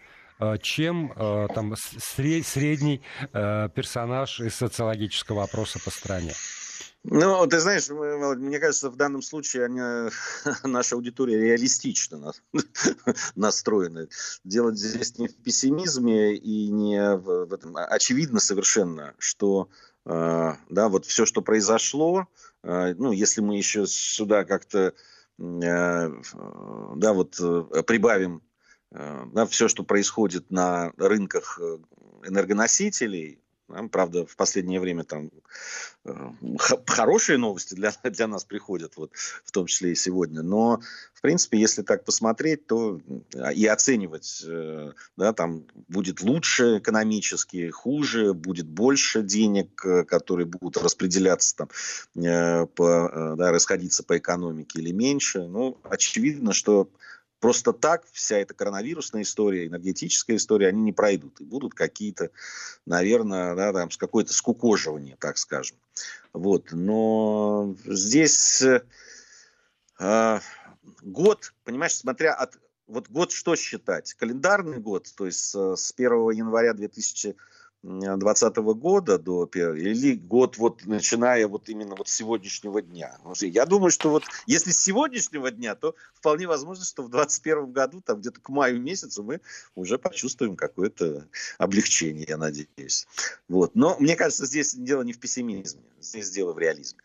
чем 0.62 1.12
там, 1.54 1.74
средний 1.76 3.02
персонаж 3.30 4.40
из 4.40 4.54
социологического 4.54 5.42
опроса 5.42 5.78
по 5.84 5.90
стране. 5.90 6.32
Ну, 7.02 7.46
ты 7.46 7.60
знаешь, 7.60 7.88
мне 7.88 8.58
кажется, 8.58 8.90
в 8.90 8.96
данном 8.96 9.22
случае 9.22 9.64
они, 9.64 9.80
наша 10.64 10.96
аудитория 10.96 11.40
реалистично 11.40 12.32
настроена. 13.34 14.08
Дело 14.44 14.74
здесь 14.74 15.16
не 15.18 15.28
в 15.28 15.36
пессимизме 15.36 16.34
и 16.34 16.68
не 16.70 17.16
в, 17.16 17.52
этом. 17.54 17.74
Очевидно 17.76 18.38
совершенно, 18.38 19.14
что 19.18 19.70
э, 20.04 20.52
да, 20.68 20.88
вот 20.90 21.06
все, 21.06 21.24
что 21.24 21.40
произошло, 21.40 22.28
э, 22.62 22.94
ну, 22.98 23.12
если 23.12 23.40
мы 23.40 23.56
еще 23.56 23.86
сюда 23.86 24.44
как-то 24.44 24.92
э, 25.38 26.12
да, 26.96 27.12
вот, 27.14 27.36
прибавим 27.86 28.42
да, 28.90 29.46
все, 29.46 29.68
что 29.68 29.84
происходит 29.84 30.50
на 30.50 30.92
рынках 30.98 31.60
энергоносителей, 32.24 33.40
Правда, 33.90 34.26
в 34.26 34.36
последнее 34.36 34.80
время 34.80 35.04
там 35.04 35.30
э, 36.04 36.12
хорошие 36.86 37.38
новости 37.38 37.74
для, 37.74 37.92
для 38.04 38.26
нас 38.26 38.44
приходят, 38.44 38.96
вот, 38.96 39.12
в 39.44 39.50
том 39.52 39.66
числе 39.66 39.92
и 39.92 39.94
сегодня. 39.94 40.42
Но, 40.42 40.80
в 41.14 41.20
принципе, 41.20 41.58
если 41.58 41.82
так 41.82 42.04
посмотреть, 42.04 42.66
то 42.66 43.00
и 43.54 43.66
оценивать, 43.66 44.44
э, 44.46 44.92
да, 45.16 45.32
там 45.32 45.64
будет 45.88 46.22
лучше 46.22 46.78
экономически, 46.78 47.70
хуже, 47.70 48.34
будет 48.34 48.66
больше 48.66 49.22
денег, 49.22 49.84
э, 49.84 50.04
которые 50.04 50.46
будут 50.46 50.82
распределяться, 50.82 51.56
там, 51.56 51.68
по, 52.74 53.34
да, 53.36 53.50
расходиться 53.50 54.02
по 54.02 54.18
экономике 54.18 54.80
или 54.80 54.92
меньше. 54.92 55.46
Ну, 55.46 55.78
очевидно, 55.84 56.52
что 56.52 56.88
просто 57.40 57.72
так 57.72 58.04
вся 58.12 58.36
эта 58.38 58.54
коронавирусная 58.54 59.22
история, 59.22 59.66
энергетическая 59.66 60.36
история, 60.36 60.68
они 60.68 60.82
не 60.82 60.92
пройдут. 60.92 61.40
И 61.40 61.44
будут 61.44 61.74
какие-то, 61.74 62.30
наверное, 62.86 63.56
да, 63.56 63.72
там, 63.72 63.88
какое-то 63.96 64.32
скукоживание, 64.32 65.16
так 65.18 65.38
скажем. 65.38 65.76
Вот. 66.32 66.68
Но 66.70 67.74
здесь 67.86 68.62
э, 68.62 70.40
год, 71.02 71.52
понимаешь, 71.64 71.96
смотря 71.96 72.34
от 72.34 72.58
вот 72.86 73.08
год 73.08 73.30
что 73.30 73.56
считать? 73.56 74.14
Календарный 74.14 74.78
год, 74.78 75.08
то 75.16 75.26
есть 75.26 75.54
с 75.54 75.94
1 75.96 76.30
января 76.30 76.74
2000 76.74 77.36
2020 77.82 78.56
года 78.56 79.18
до 79.18 79.46
или 79.46 80.14
год 80.14 80.58
вот 80.58 80.84
начиная 80.84 81.46
вот 81.48 81.68
именно 81.68 81.94
вот 81.96 82.08
с 82.08 82.12
сегодняшнего 82.12 82.82
дня. 82.82 83.18
Я 83.40 83.64
думаю, 83.64 83.90
что 83.90 84.10
вот 84.10 84.24
если 84.46 84.70
с 84.70 84.80
сегодняшнего 84.80 85.50
дня, 85.50 85.74
то 85.74 85.94
вполне 86.12 86.46
возможно, 86.46 86.84
что 86.84 87.02
в 87.02 87.10
2021 87.10 87.72
году, 87.72 88.02
там 88.02 88.20
где-то 88.20 88.40
к 88.40 88.48
маю 88.50 88.80
месяцу 88.80 89.22
мы 89.22 89.40
уже 89.74 89.98
почувствуем 89.98 90.56
какое-то 90.56 91.26
облегчение, 91.58 92.26
я 92.28 92.36
надеюсь. 92.36 93.06
Вот. 93.48 93.74
Но 93.74 93.96
мне 93.98 94.14
кажется, 94.14 94.44
здесь 94.44 94.74
дело 94.74 95.02
не 95.02 95.12
в 95.12 95.18
пессимизме, 95.18 95.82
здесь 96.00 96.30
дело 96.30 96.52
в 96.52 96.58
реализме. 96.58 97.00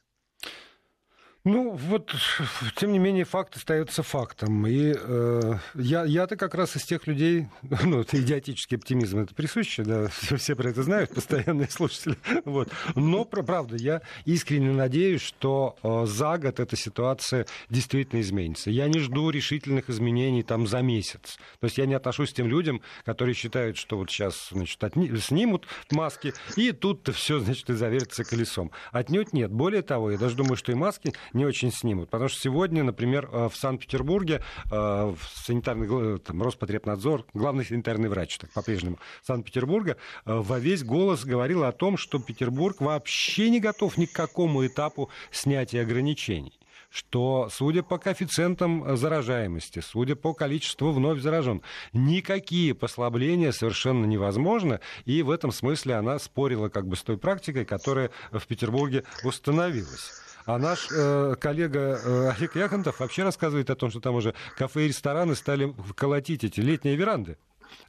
Ну, 1.46 1.74
вот, 1.74 2.12
тем 2.76 2.92
не 2.92 2.98
менее, 2.98 3.24
факт 3.24 3.56
остается 3.56 4.02
фактом. 4.02 4.66
И 4.66 4.96
э, 4.98 5.58
я, 5.76 6.04
я-то 6.04 6.38
как 6.38 6.56
раз 6.56 6.76
из 6.76 6.84
тех 6.86 7.06
людей, 7.06 7.48
ну, 7.84 8.02
это 8.02 8.20
идиотический 8.20 8.78
оптимизм, 8.78 9.20
это 9.20 9.36
присуще, 9.36 9.84
да, 9.84 10.08
все, 10.22 10.38
все 10.38 10.56
про 10.56 10.72
это 10.72 10.82
знают, 10.82 11.14
постоянные 11.14 11.70
слушатели. 11.70 12.18
Вот. 12.46 12.70
Но, 12.96 13.26
правда, 13.26 13.76
я 13.76 14.02
искренне 14.26 14.72
надеюсь, 14.72 15.22
что 15.22 15.76
э, 15.84 16.06
за 16.08 16.40
год 16.40 16.60
эта 16.60 16.76
ситуация 16.76 17.46
действительно 17.70 18.22
изменится. 18.22 18.72
Я 18.72 18.88
не 18.88 18.98
жду 18.98 19.30
решительных 19.30 19.92
изменений 19.92 20.42
там 20.42 20.66
за 20.66 20.82
месяц. 20.82 21.38
То 21.60 21.66
есть 21.66 21.78
я 21.78 21.86
не 21.86 21.94
отношусь 21.94 22.32
к 22.32 22.36
тем 22.36 22.48
людям, 22.48 22.82
которые 23.06 23.36
считают, 23.36 23.78
что 23.78 23.98
вот 23.98 24.10
сейчас, 24.10 24.50
значит, 24.50 24.84
отни- 24.84 25.16
снимут 25.20 25.68
маски, 25.92 26.34
и 26.56 26.72
тут 26.72 27.08
все, 27.14 27.38
значит, 27.38 27.70
и 27.70 27.74
заверится 27.74 28.24
колесом. 28.24 28.72
Отнюдь 28.92 29.32
нет. 29.32 29.52
Более 29.52 29.84
того, 29.84 30.10
я 30.10 30.18
даже 30.18 30.36
думаю, 30.36 30.56
что 30.56 30.72
и 30.72 30.76
маски 30.76 31.14
не 31.36 31.46
очень 31.46 31.72
снимут. 31.72 32.10
Потому 32.10 32.30
что 32.30 32.40
сегодня, 32.40 32.84
например, 32.84 33.30
э, 33.32 33.50
в 33.50 33.56
Санкт-Петербурге 33.56 34.42
э, 34.72 35.16
санитарный 35.46 36.20
там, 36.20 36.42
Роспотребнадзор, 36.42 37.26
главный 37.34 37.66
санитарный 37.66 38.10
врач 38.10 38.38
так, 38.38 38.52
по-прежнему 38.52 38.98
Санкт-Петербурга, 39.24 39.98
э, 40.26 40.34
во 40.34 40.60
весь 40.60 40.84
голос 40.84 41.26
говорил 41.26 41.64
о 41.64 41.72
том, 41.72 41.98
что 41.98 42.20
Петербург 42.20 42.82
вообще 42.82 43.50
не 43.50 43.60
готов 43.60 43.98
ни 43.98 44.06
к 44.06 44.14
какому 44.14 44.66
этапу 44.66 45.10
снятия 45.32 45.82
ограничений 45.82 46.60
что, 46.96 47.50
судя 47.52 47.84
по 47.84 47.98
коэффициентам 47.98 48.96
заражаемости, 48.96 49.80
судя 49.80 50.16
по 50.16 50.34
количеству 50.34 50.94
вновь 50.94 51.20
заражен, 51.20 51.62
никакие 51.92 52.74
послабления 52.74 53.52
совершенно 53.52 54.06
невозможно, 54.06 54.80
и 55.04 55.22
в 55.22 55.30
этом 55.30 55.52
смысле 55.52 55.96
она 55.96 56.18
спорила 56.20 56.70
как 56.70 56.88
бы 56.88 56.96
с 56.96 57.04
той 57.04 57.18
практикой, 57.18 57.66
которая 57.66 58.12
в 58.32 58.48
Петербурге 58.48 59.04
установилась. 59.26 60.14
А 60.46 60.60
наш 60.60 60.88
э, 60.92 61.36
коллега 61.40 62.00
э, 62.04 62.30
Олег 62.38 62.56
Яхонтов 62.56 63.00
вообще 63.00 63.24
рассказывает 63.24 63.70
о 63.72 63.76
том, 63.76 63.90
что 63.90 64.00
там 64.00 64.14
уже 64.16 64.36
кафе 64.56 64.86
и 64.86 64.88
рестораны 64.90 65.36
стали 65.36 65.76
колотить 65.96 66.44
эти 66.44 66.60
летние 66.60 66.96
веранды 66.96 67.38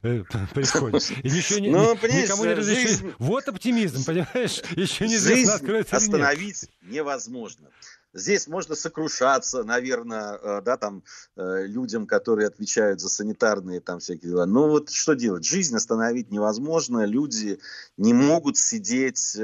э, 0.01 0.23
происходит. 0.53 1.07
И 1.23 1.29
ничего 1.29 1.59
не, 1.59 1.69
ну, 1.69 1.93
никому 1.93 2.45
не 2.45 2.55
разрешили. 2.55 2.87
Жизнь... 2.87 3.13
Вот 3.19 3.47
оптимизм, 3.47 4.03
понимаешь? 4.05 4.63
Еще 4.75 5.07
не 5.07 5.17
жизнь 5.17 5.51
откроется 5.51 5.97
остановить 5.97 6.67
невозможно. 6.81 7.69
Здесь 8.13 8.47
можно 8.47 8.73
сокрушаться, 8.73 9.63
наверное, 9.63 10.39
э, 10.41 10.61
да, 10.63 10.77
там, 10.77 11.03
э, 11.35 11.67
людям, 11.67 12.07
которые 12.07 12.47
отвечают 12.47 12.99
за 12.99 13.09
санитарные 13.09 13.81
там 13.81 13.99
всякие 13.99 14.31
дела. 14.31 14.47
Но 14.47 14.67
вот 14.67 14.89
что 14.89 15.13
делать? 15.13 15.45
Жизнь 15.45 15.75
остановить 15.75 16.31
невозможно. 16.31 17.05
Люди 17.05 17.59
не 17.97 18.15
могут 18.15 18.57
сидеть 18.57 19.37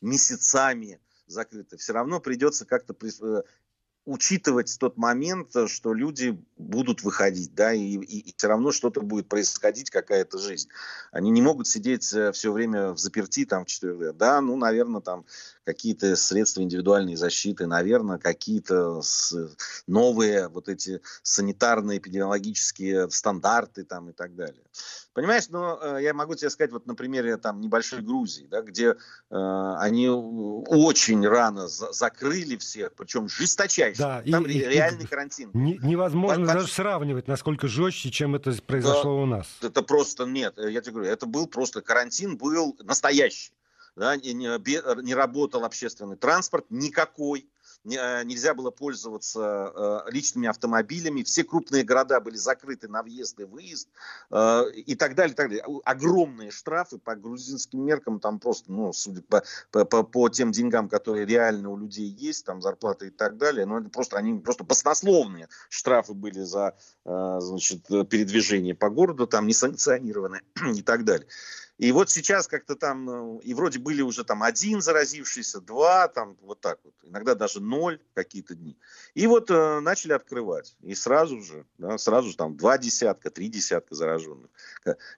месяцами 0.00 0.98
закрыто, 1.30 1.76
все 1.76 1.92
равно 1.92 2.20
придется 2.20 2.66
как-то 2.66 2.94
э, 3.22 3.42
учитывать 4.08 4.74
тот 4.80 4.96
момент, 4.96 5.50
что 5.66 5.92
люди 5.92 6.42
будут 6.56 7.02
выходить, 7.02 7.54
да, 7.54 7.74
и, 7.74 7.82
и, 7.82 8.30
и 8.30 8.34
все 8.34 8.48
равно 8.48 8.72
что-то 8.72 9.02
будет 9.02 9.28
происходить, 9.28 9.90
какая-то 9.90 10.38
жизнь. 10.38 10.68
Они 11.12 11.30
не 11.30 11.42
могут 11.42 11.68
сидеть 11.68 12.10
э, 12.14 12.32
все 12.32 12.50
время 12.50 12.92
в 12.92 12.98
заперти, 12.98 13.44
там, 13.44 13.64
в 13.64 13.68
4 13.68 14.12
Да, 14.14 14.40
ну, 14.40 14.56
наверное, 14.56 15.02
там 15.02 15.26
какие-то 15.64 16.16
средства 16.16 16.62
индивидуальной 16.62 17.16
защиты, 17.16 17.66
наверное, 17.66 18.16
какие-то 18.16 19.02
новые 19.86 20.48
вот 20.48 20.70
эти 20.70 21.02
санитарные 21.22 21.98
эпидемиологические 21.98 23.10
стандарты 23.10 23.84
там 23.84 24.08
и 24.08 24.12
так 24.12 24.34
далее. 24.34 24.64
Понимаешь, 25.12 25.48
но 25.48 25.78
э, 25.82 26.02
я 26.02 26.14
могу 26.14 26.34
тебе 26.34 26.50
сказать 26.50 26.70
вот 26.70 26.86
на 26.86 26.94
примере 26.94 27.36
там 27.38 27.60
небольшой 27.60 28.02
Грузии, 28.02 28.46
да, 28.48 28.62
где 28.62 28.94
э, 29.30 29.74
они 29.78 30.08
очень 30.08 31.26
рано 31.26 31.66
за 31.66 31.92
закрыли 31.92 32.56
всех, 32.56 32.92
причем 32.94 33.28
жесточайше. 33.28 33.98
Да, 33.98 34.22
там 34.30 34.44
и, 34.46 34.52
реальный 34.52 35.04
и, 35.04 35.06
карантин. 35.06 35.50
Не, 35.54 35.78
невозможно 35.82 36.46
По, 36.46 36.54
даже 36.54 36.68
сравнивать, 36.68 37.26
насколько 37.26 37.66
жестче, 37.66 38.10
чем 38.10 38.36
это 38.36 38.52
произошло 38.62 39.16
да, 39.16 39.22
у 39.22 39.26
нас. 39.26 39.46
Это 39.62 39.82
просто 39.82 40.24
нет, 40.24 40.54
я 40.56 40.80
тебе 40.80 40.92
говорю, 40.92 41.10
это 41.10 41.26
был 41.26 41.46
просто 41.48 41.80
карантин 41.80 42.36
был 42.36 42.76
настоящий. 42.84 43.52
Да, 43.96 44.16
не, 44.16 44.32
не, 44.32 45.02
не 45.02 45.14
работал 45.14 45.64
общественный 45.64 46.16
транспорт 46.16 46.66
никакой 46.70 47.48
Э, 47.57 47.57
нельзя 47.84 48.54
было 48.54 48.70
пользоваться 48.70 49.72
э, 50.06 50.10
личными 50.10 50.48
автомобилями, 50.48 51.22
все 51.22 51.44
крупные 51.44 51.84
города 51.84 52.20
были 52.20 52.36
закрыты 52.36 52.88
на 52.88 53.02
въезд 53.02 53.38
и 53.40 53.44
выезд 53.44 53.88
э, 54.30 54.70
и 54.74 54.94
так 54.94 55.14
далее, 55.14 55.34
так 55.34 55.48
далее. 55.48 55.64
Огромные 55.84 56.50
штрафы 56.50 56.98
по 56.98 57.14
грузинским 57.14 57.84
меркам, 57.84 58.20
там 58.20 58.38
просто, 58.40 58.72
ну, 58.72 58.92
судя 58.92 59.22
по, 59.22 59.42
по, 59.84 60.02
по, 60.02 60.28
тем 60.28 60.52
деньгам, 60.52 60.88
которые 60.88 61.26
реально 61.26 61.70
у 61.70 61.76
людей 61.76 62.08
есть, 62.08 62.44
там 62.44 62.60
зарплаты 62.62 63.08
и 63.08 63.10
так 63.10 63.36
далее, 63.36 63.66
ну, 63.66 63.80
это 63.80 63.88
просто, 63.88 64.18
они 64.18 64.38
просто 64.38 64.64
баснословные 64.64 65.48
штрафы 65.68 66.14
были 66.14 66.42
за, 66.42 66.76
значит, 67.04 67.86
передвижение 67.86 68.74
по 68.74 68.90
городу, 68.90 69.26
там 69.26 69.46
несанкционированные 69.46 70.42
и 70.74 70.82
так 70.82 71.04
далее. 71.04 71.26
И 71.78 71.92
вот 71.92 72.10
сейчас 72.10 72.48
как-то 72.48 72.74
там, 72.74 73.04
ну, 73.04 73.38
и 73.38 73.54
вроде 73.54 73.78
были 73.78 74.02
уже 74.02 74.24
там 74.24 74.42
один 74.42 74.82
заразившийся, 74.82 75.60
два, 75.60 76.08
там 76.08 76.36
вот 76.42 76.60
так 76.60 76.80
вот, 76.82 76.92
иногда 77.04 77.36
даже 77.36 77.60
ноль 77.60 78.00
какие-то 78.14 78.56
дни. 78.56 78.76
И 79.14 79.28
вот 79.28 79.48
э, 79.50 79.78
начали 79.78 80.12
открывать. 80.12 80.76
И 80.82 80.96
сразу 80.96 81.40
же, 81.40 81.66
да, 81.78 81.96
сразу 81.96 82.30
же 82.30 82.36
там 82.36 82.56
два 82.56 82.78
десятка, 82.78 83.30
три 83.30 83.48
десятка 83.48 83.94
зараженных. 83.94 84.50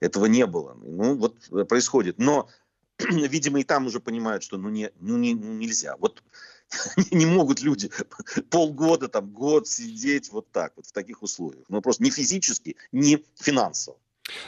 Этого 0.00 0.26
не 0.26 0.44
было. 0.46 0.74
Ну 0.74 1.16
вот 1.16 1.36
э, 1.50 1.64
происходит. 1.64 2.18
Но, 2.18 2.50
видимо, 2.98 3.60
и 3.60 3.64
там 3.64 3.86
уже 3.86 3.98
понимают, 3.98 4.42
что 4.42 4.58
ну, 4.58 4.68
не, 4.68 4.90
ну, 5.00 5.16
не, 5.16 5.34
ну 5.34 5.54
нельзя. 5.54 5.96
Вот 5.96 6.22
не 7.10 7.24
могут 7.24 7.62
люди 7.62 7.90
полгода, 8.50 9.08
там, 9.08 9.30
год 9.30 9.66
сидеть 9.66 10.30
вот 10.30 10.50
так 10.52 10.74
вот 10.76 10.84
в 10.84 10.92
таких 10.92 11.22
условиях. 11.22 11.64
Ну 11.70 11.80
просто 11.80 12.02
не 12.02 12.10
физически, 12.10 12.76
не 12.92 13.24
финансово. 13.38 13.96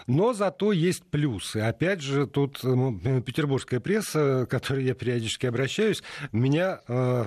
Но 0.07 0.33
зато 0.33 0.73
есть 0.73 1.05
плюсы. 1.05 1.59
Опять 1.59 2.01
же, 2.01 2.27
тут 2.27 2.61
петербургская 2.61 3.81
пресса, 3.81 4.47
к 4.47 4.51
которой 4.51 4.85
я 4.85 4.95
периодически 4.95 5.47
обращаюсь, 5.47 6.03
меня 6.33 6.81
э, 6.89 7.27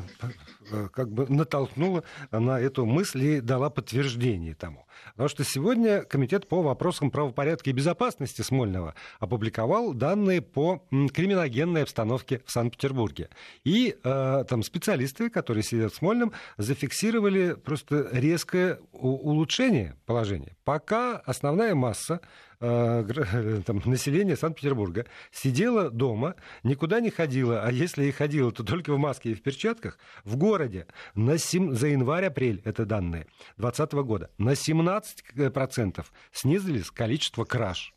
как 0.93 1.11
бы 1.11 1.27
натолкнула 1.27 2.03
на 2.31 2.59
эту 2.59 2.85
мысль 2.85 3.23
и 3.23 3.41
дала 3.41 3.69
подтверждение 3.69 4.55
тому. 4.55 4.85
Потому 5.11 5.29
что 5.29 5.43
сегодня 5.43 6.03
Комитет 6.03 6.47
по 6.47 6.61
вопросам 6.61 7.11
правопорядка 7.11 7.69
и 7.69 7.73
безопасности 7.73 8.41
Смольного 8.41 8.95
опубликовал 9.19 9.93
данные 9.93 10.41
по 10.41 10.83
криминогенной 10.89 11.83
обстановке 11.83 12.41
в 12.45 12.51
Санкт-Петербурге. 12.51 13.29
И 13.63 13.95
э, 14.03 14.45
там 14.47 14.63
специалисты, 14.63 15.29
которые 15.29 15.63
сидят 15.63 15.93
в 15.93 15.95
Смольном, 15.95 16.33
зафиксировали 16.57 17.53
просто 17.53 18.09
резкое 18.11 18.79
улучшение 18.91 19.95
положения. 20.05 20.55
Пока 20.63 21.17
основная 21.17 21.75
масса 21.75 22.21
Э, 22.65 23.61
там, 23.65 23.81
население 23.85 24.35
Санкт-Петербурга 24.35 25.05
сидело 25.31 25.89
дома, 25.89 26.35
никуда 26.63 26.99
не 26.99 27.09
ходило, 27.09 27.63
а 27.63 27.71
если 27.71 28.05
и 28.05 28.11
ходило, 28.11 28.51
то 28.51 28.63
только 28.63 28.93
в 28.93 28.97
маске 28.97 29.31
и 29.31 29.33
в 29.33 29.41
перчатках, 29.41 29.99
в 30.23 30.37
городе 30.37 30.87
на 31.15 31.37
7, 31.37 31.73
за 31.73 31.87
январь-апрель, 31.87 32.61
это 32.63 32.85
данные 32.85 33.27
2020 33.57 33.93
года, 34.05 34.29
на 34.37 34.51
17% 34.51 36.05
снизились 36.31 36.91
количество 36.91 37.43
краж. 37.43 37.93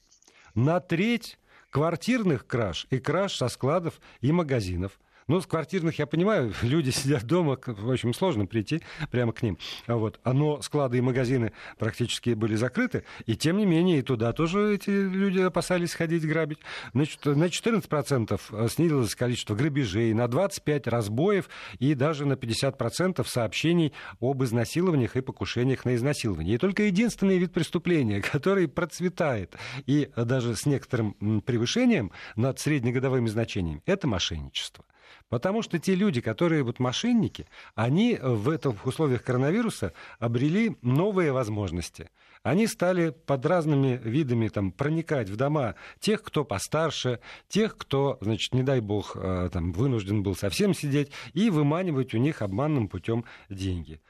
На 0.55 0.81
треть 0.81 1.38
квартирных 1.71 2.47
краж 2.47 2.87
и 2.90 2.99
краж 2.99 3.37
со 3.37 3.49
складов 3.49 4.01
и 4.21 4.33
магазинов– 4.33 4.99
ну, 5.29 5.41
с 5.41 5.47
квартирных, 5.47 5.99
я 5.99 6.07
понимаю, 6.07 6.53
люди 6.62 6.91
сидят 6.91 7.25
дома, 7.25 7.59
в 7.64 7.91
общем, 7.91 8.14
сложно 8.14 8.47
прийти 8.47 8.83
прямо 9.11 9.33
к 9.33 9.43
ним. 9.43 9.59
Вот. 9.87 10.19
Но 10.25 10.61
склады 10.62 10.99
и 10.99 11.01
магазины 11.01 11.53
практически 11.79 12.31
были 12.31 12.57
закрыты, 12.57 13.05
и 13.27 13.37
тем 13.37 13.59
не 13.59 13.67
менее 13.67 13.99
и 13.99 14.03
туда 14.03 14.33
тоже 14.33 14.75
эти 14.75 14.91
люди 14.91 15.41
опасались 15.41 15.95
ходить 15.95 16.27
грабить. 16.27 16.59
Значит, 16.95 17.25
на 17.27 17.45
14% 17.45 18.69
снизилось 18.69 19.14
количество 19.14 19.55
грабежей, 19.55 20.14
на 20.14 20.25
25% 20.25 20.88
разбоев 20.88 21.49
и 21.79 21.95
даже 21.95 22.25
на 22.25 22.33
50% 22.33 23.27
сообщений 23.27 23.93
об 24.21 24.43
изнасилованиях 24.43 25.17
и 25.17 25.21
покушениях 25.21 25.85
на 25.85 25.95
изнасилование. 25.95 26.55
И 26.55 26.59
только 26.59 26.85
единственный 26.85 27.38
вид 27.38 27.53
преступления, 27.53 28.23
который 28.33 28.67
процветает 28.67 29.57
и 29.87 30.11
даже 30.17 30.57
с 30.57 30.64
некоторым 30.64 31.43
превышением 31.43 32.12
над 32.37 32.59
среднегодовыми 32.59 33.29
значениями, 33.29 33.83
это 33.85 34.07
мошенничество. 34.07 34.85
Потому 35.29 35.62
что 35.62 35.79
те 35.79 35.95
люди, 35.95 36.21
которые 36.21 36.62
вот 36.62 36.79
мошенники, 36.79 37.47
они 37.75 38.19
в, 38.21 38.49
этом, 38.49 38.75
в 38.75 38.87
условиях 38.87 39.23
коронавируса 39.23 39.93
обрели 40.19 40.77
новые 40.83 41.33
возможности. 41.33 42.11
Они 42.43 42.67
стали 42.67 43.11
под 43.11 43.45
разными 43.45 44.01
видами 44.03 44.49
там, 44.49 44.73
проникать 44.73 45.29
в 45.29 45.37
дома 45.37 45.75
тех, 45.99 46.23
кто 46.23 46.45
постарше, 46.45 47.21
тех, 47.49 47.77
кто, 47.77 48.17
значит, 48.21 48.55
не 48.55 48.62
дай 48.62 48.81
бог, 48.81 49.17
э, 49.17 49.51
там, 49.53 49.73
вынужден 49.73 50.23
был 50.23 50.35
совсем 50.37 50.73
сидеть, 50.73 51.11
и 51.35 51.51
выманивать 51.51 52.14
у 52.14 52.19
них 52.19 52.41
обманным 52.41 52.88
путем 52.88 53.25
деньги 53.51 54.01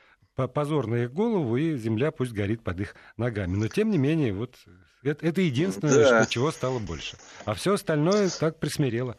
позор 0.47 0.87
на 0.87 1.03
их 1.03 1.13
голову, 1.13 1.57
и 1.57 1.77
земля 1.77 2.13
пусть 2.13 2.31
горит 2.31 2.63
под 2.63 2.79
их 2.79 2.95
ногами. 3.17 3.57
Но, 3.57 3.67
тем 3.67 3.91
не 3.91 3.99
менее, 3.99 4.33
вот 4.33 4.55
это, 5.03 5.27
это 5.27 5.41
единственное, 5.41 6.11
да. 6.11 6.27
чего 6.27 6.53
стало 6.53 6.79
больше. 6.79 7.17
А 7.45 7.55
все 7.55 7.75
остальное 7.75 8.31
так 8.31 8.61
присмирело. 8.61 9.17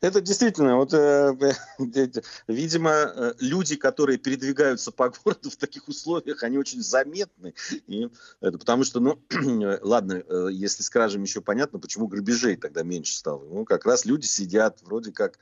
Это 0.00 0.20
действительно, 0.20 0.76
вот, 0.76 0.94
э, 0.94 1.36
видимо, 2.48 2.90
э, 2.90 3.34
люди, 3.40 3.76
которые 3.76 4.18
передвигаются 4.18 4.90
по 4.90 5.10
городу 5.10 5.50
в 5.50 5.56
таких 5.56 5.88
условиях, 5.88 6.42
они 6.42 6.58
очень 6.58 6.82
заметны. 6.82 7.54
И 7.86 8.08
это 8.40 8.58
потому 8.58 8.84
что, 8.84 9.00
ну, 9.00 9.20
ладно, 9.82 10.22
э, 10.26 10.48
если 10.52 10.82
с 10.82 10.90
кражами 10.90 11.22
еще 11.22 11.40
понятно, 11.40 11.78
почему 11.78 12.06
грабежей 12.06 12.56
тогда 12.56 12.82
меньше 12.82 13.14
стало. 13.14 13.44
Ну, 13.44 13.64
как 13.64 13.84
раз 13.84 14.04
люди 14.04 14.26
сидят, 14.26 14.80
вроде 14.82 15.12
как 15.12 15.38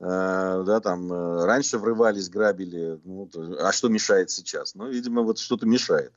да, 0.00 0.80
там 0.80 1.12
э, 1.12 1.44
раньше 1.44 1.76
врывались, 1.76 2.30
грабили, 2.30 2.98
ну, 3.04 3.28
а 3.58 3.70
что 3.70 3.90
мешает 3.90 4.30
сейчас? 4.30 4.74
Ну, 4.74 4.88
видимо, 4.88 5.20
вот 5.20 5.38
что-то 5.38 5.66
мешает. 5.66 6.14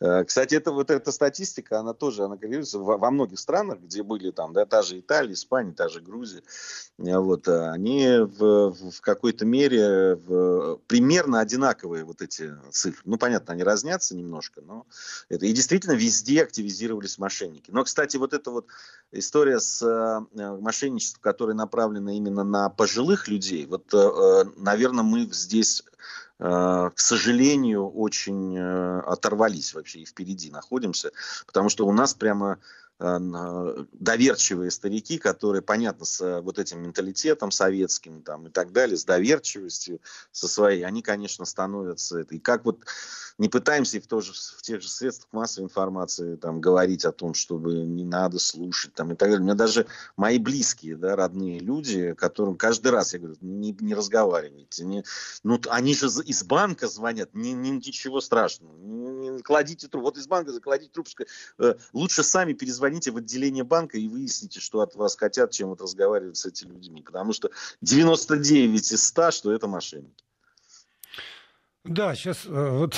Э, 0.00 0.24
кстати, 0.24 0.54
это 0.54 0.72
вот 0.72 0.90
эта 0.90 1.12
статистика, 1.12 1.80
она 1.80 1.92
тоже, 1.92 2.24
она 2.24 2.36
говорится 2.36 2.78
во 2.78 3.10
многих 3.10 3.38
странах, 3.38 3.80
где 3.80 4.02
были 4.02 4.30
там, 4.30 4.54
да, 4.54 4.64
та 4.64 4.80
же 4.80 5.00
Италия, 5.00 5.34
Испания, 5.34 5.72
та 5.72 5.90
же 5.90 6.00
Грузия, 6.00 6.42
вот, 6.96 7.46
они 7.46 8.20
в, 8.20 8.72
в 8.72 9.00
какой-то 9.02 9.44
мере 9.44 10.14
в, 10.14 10.78
примерно 10.86 11.40
одинаковые 11.40 12.04
вот 12.04 12.22
эти 12.22 12.54
цифры. 12.70 13.02
Ну, 13.04 13.18
понятно, 13.18 13.52
они 13.52 13.62
разнятся 13.62 14.16
немножко, 14.16 14.62
но 14.62 14.86
это, 15.28 15.44
и 15.44 15.52
действительно 15.52 15.92
везде 15.92 16.42
активизировались 16.42 17.18
мошенники. 17.18 17.70
Но, 17.70 17.84
кстати, 17.84 18.16
вот 18.16 18.32
эта 18.32 18.50
вот 18.50 18.68
история 19.12 19.60
с 19.60 19.84
мошенничеством, 20.32 21.20
которая 21.20 21.54
направлена 21.54 22.16
именно 22.16 22.42
на 22.42 22.70
пожилых 22.70 23.25
людей. 23.28 23.66
Вот, 23.66 23.92
э, 23.92 23.96
э, 23.96 24.44
наверное, 24.56 25.04
мы 25.04 25.28
здесь 25.32 25.82
э, 26.38 26.90
к 26.94 26.98
сожалению, 27.00 27.88
очень 27.88 28.58
оторвались 28.58 29.72
вообще 29.74 30.00
и 30.00 30.04
впереди 30.04 30.50
находимся, 30.50 31.12
потому 31.46 31.68
что 31.68 31.86
у 31.86 31.92
нас 31.92 32.14
прямо 32.14 32.58
доверчивые 32.98 34.70
старики, 34.70 35.18
которые, 35.18 35.60
понятно, 35.60 36.06
с 36.06 36.40
вот 36.40 36.58
этим 36.58 36.82
менталитетом 36.82 37.50
советским 37.50 38.22
там, 38.22 38.46
и 38.46 38.50
так 38.50 38.72
далее, 38.72 38.96
с 38.96 39.04
доверчивостью 39.04 40.00
со 40.32 40.48
своей, 40.48 40.82
они, 40.84 41.02
конечно, 41.02 41.44
становятся... 41.44 42.20
И 42.20 42.38
как 42.38 42.64
вот 42.64 42.84
не 43.36 43.50
пытаемся 43.50 44.00
в, 44.00 44.06
тоже, 44.06 44.32
в 44.32 44.62
тех 44.62 44.80
же 44.80 44.88
средствах 44.88 45.28
массовой 45.32 45.66
информации 45.66 46.36
там, 46.36 46.58
говорить 46.58 47.04
о 47.04 47.12
том, 47.12 47.34
чтобы 47.34 47.74
не 47.74 48.04
надо 48.04 48.38
слушать 48.38 48.94
там, 48.94 49.12
и 49.12 49.14
так 49.14 49.28
далее. 49.28 49.40
У 49.40 49.44
меня 49.44 49.54
даже 49.54 49.86
мои 50.16 50.38
близкие, 50.38 50.96
да, 50.96 51.16
родные 51.16 51.58
люди, 51.58 52.14
которым 52.14 52.56
каждый 52.56 52.92
раз 52.92 53.12
я 53.12 53.18
говорю, 53.18 53.36
не, 53.42 53.76
не 53.78 53.94
разговаривайте. 53.94 54.86
Не, 54.86 55.04
ну, 55.42 55.60
они 55.68 55.94
же 55.94 56.06
из 56.24 56.44
банка 56.44 56.88
звонят, 56.88 57.34
не, 57.34 57.52
не, 57.52 57.70
ничего 57.70 58.22
страшного. 58.22 58.74
Не, 58.78 59.28
не 59.28 59.42
кладите 59.42 59.86
трубку. 59.86 60.06
Вот 60.06 60.16
из 60.16 60.26
банка 60.26 60.52
закладите 60.52 60.90
трубку. 60.90 61.24
Э, 61.58 61.74
лучше 61.92 62.22
сами 62.22 62.54
перезвоните 62.54 62.85
в 63.10 63.16
отделение 63.16 63.64
банка 63.64 63.98
и 63.98 64.08
выясните, 64.08 64.60
что 64.60 64.80
от 64.80 64.94
вас 64.94 65.16
хотят, 65.16 65.50
чем 65.50 65.68
вот 65.68 65.80
разговаривать 65.80 66.36
с 66.36 66.46
этими 66.46 66.74
людьми. 66.74 67.02
Потому 67.02 67.32
что 67.32 67.50
99 67.80 68.92
из 68.92 69.06
100, 69.06 69.30
что 69.30 69.52
это 69.52 69.66
мошенники. 69.66 70.26
Да, 71.88 72.16
сейчас 72.16 72.46
э, 72.46 72.48
вот 72.50 72.96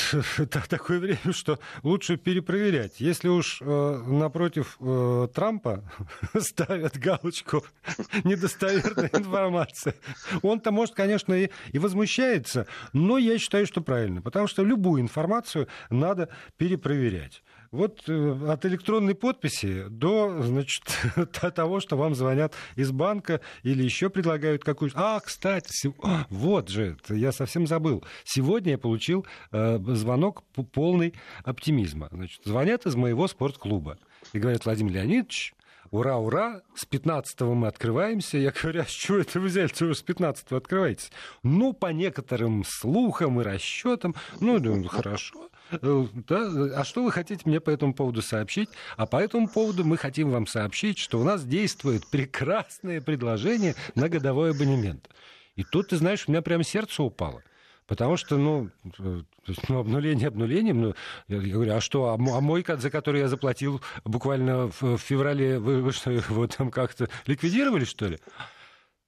такое 0.68 0.98
время, 0.98 1.32
что 1.32 1.58
лучше 1.82 2.16
перепроверять. 2.16 3.00
Если 3.00 3.28
уж 3.28 3.58
э, 3.60 4.02
напротив 4.06 4.78
э, 4.80 5.28
Трампа 5.34 5.84
ставят 6.38 6.96
галочку 6.96 7.64
недостоверная 8.24 9.10
информация, 9.12 9.94
он-то, 10.42 10.70
может, 10.70 10.94
конечно, 10.94 11.34
и, 11.34 11.50
и 11.72 11.78
возмущается, 11.78 12.66
но 12.94 13.18
я 13.18 13.38
считаю, 13.38 13.66
что 13.66 13.82
правильно, 13.82 14.22
потому 14.22 14.46
что 14.46 14.64
любую 14.64 15.02
информацию 15.02 15.68
надо 15.90 16.30
перепроверять. 16.56 17.42
Вот 17.70 18.04
э, 18.08 18.46
от 18.48 18.64
электронной 18.64 19.14
подписи 19.14 19.84
до, 19.88 20.42
значит, 20.42 20.84
того, 21.54 21.80
что 21.80 21.96
вам 21.96 22.14
звонят 22.14 22.54
из 22.76 22.90
банка 22.90 23.40
или 23.62 23.82
еще 23.82 24.08
предлагают 24.08 24.64
какую-то... 24.64 24.96
А, 24.98 25.20
кстати, 25.20 25.92
а, 26.02 26.26
вот 26.30 26.68
же, 26.70 26.96
я 27.08 27.30
совсем 27.32 27.66
забыл. 27.66 28.04
Сегодня 28.24 28.72
я 28.72 28.78
получил 28.78 29.26
э, 29.52 29.78
звонок 29.88 30.44
полный 30.72 31.14
оптимизма. 31.44 32.08
Значит, 32.10 32.40
звонят 32.44 32.86
из 32.86 32.94
моего 32.96 33.28
спортклуба 33.28 33.98
и 34.32 34.38
говорят, 34.38 34.64
Владимир 34.64 34.92
Леонидович, 34.94 35.54
ура, 35.90 36.16
ура, 36.18 36.62
с 36.74 36.86
15-го 36.86 37.54
мы 37.54 37.68
открываемся. 37.68 38.38
Я 38.38 38.50
говорю, 38.50 38.82
а 38.82 38.84
с 38.84 38.90
чего 38.90 39.18
это 39.18 39.40
вы 39.40 39.48
взяли, 39.48 39.66
что 39.68 39.86
вы 39.86 39.94
с 39.94 40.02
15-го 40.02 40.56
открываетесь? 40.56 41.10
Ну, 41.42 41.72
по 41.72 41.86
некоторым 41.86 42.64
слухам 42.64 43.40
и 43.40 43.44
расчетам, 43.44 44.14
ну, 44.40 44.58
ну 44.58 44.84
хорошо. 44.88 45.48
Э, 45.70 46.06
да? 46.28 46.80
А 46.80 46.84
что 46.84 47.02
вы 47.02 47.12
хотите 47.12 47.42
мне 47.44 47.60
по 47.60 47.70
этому 47.70 47.94
поводу 47.94 48.22
сообщить? 48.22 48.68
А 48.96 49.06
по 49.06 49.16
этому 49.16 49.48
поводу 49.48 49.84
мы 49.84 49.96
хотим 49.96 50.30
вам 50.30 50.46
сообщить, 50.46 50.98
что 50.98 51.20
у 51.20 51.24
нас 51.24 51.44
действует 51.44 52.06
прекрасное 52.08 53.00
предложение 53.00 53.74
на 53.94 54.08
годовой 54.08 54.50
абонемент. 54.50 55.08
И 55.56 55.64
тут, 55.64 55.88
ты 55.88 55.96
знаешь, 55.96 56.24
у 56.26 56.30
меня 56.30 56.42
прям 56.42 56.62
сердце 56.62 57.02
упало. 57.02 57.42
Потому 57.88 58.18
что, 58.18 58.36
ну, 58.36 58.68
э, 58.98 59.22
ну 59.68 59.78
обнуление 59.78 60.28
обнулением, 60.28 60.80
ну, 60.82 60.94
я 61.26 61.38
говорю, 61.38 61.74
а 61.74 61.80
что, 61.80 62.10
а, 62.10 62.14
а 62.14 62.40
мой, 62.40 62.62
за 62.68 62.90
который 62.90 63.22
я 63.22 63.28
заплатил 63.28 63.80
буквально 64.04 64.68
в, 64.68 64.82
в 64.82 64.98
феврале, 64.98 65.58
вы, 65.58 65.80
вы 65.80 65.92
что, 65.92 66.10
его 66.10 66.46
там 66.46 66.70
как-то 66.70 67.08
ликвидировали, 67.26 67.84
что 67.84 68.06
ли? 68.06 68.18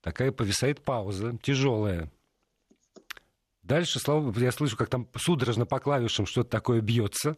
Такая 0.01 0.33
повисает 0.33 0.83
пауза, 0.83 1.37
тяжелая. 1.43 2.11
Дальше, 3.63 4.01
слава 4.01 4.37
я 4.39 4.51
слышу, 4.51 4.79
как 4.79 4.89
там 4.89 5.07
судорожно 5.15 5.67
по 5.67 5.79
клавишам 5.79 6.25
что-то 6.25 6.49
такое 6.49 6.81
бьется. 6.81 7.37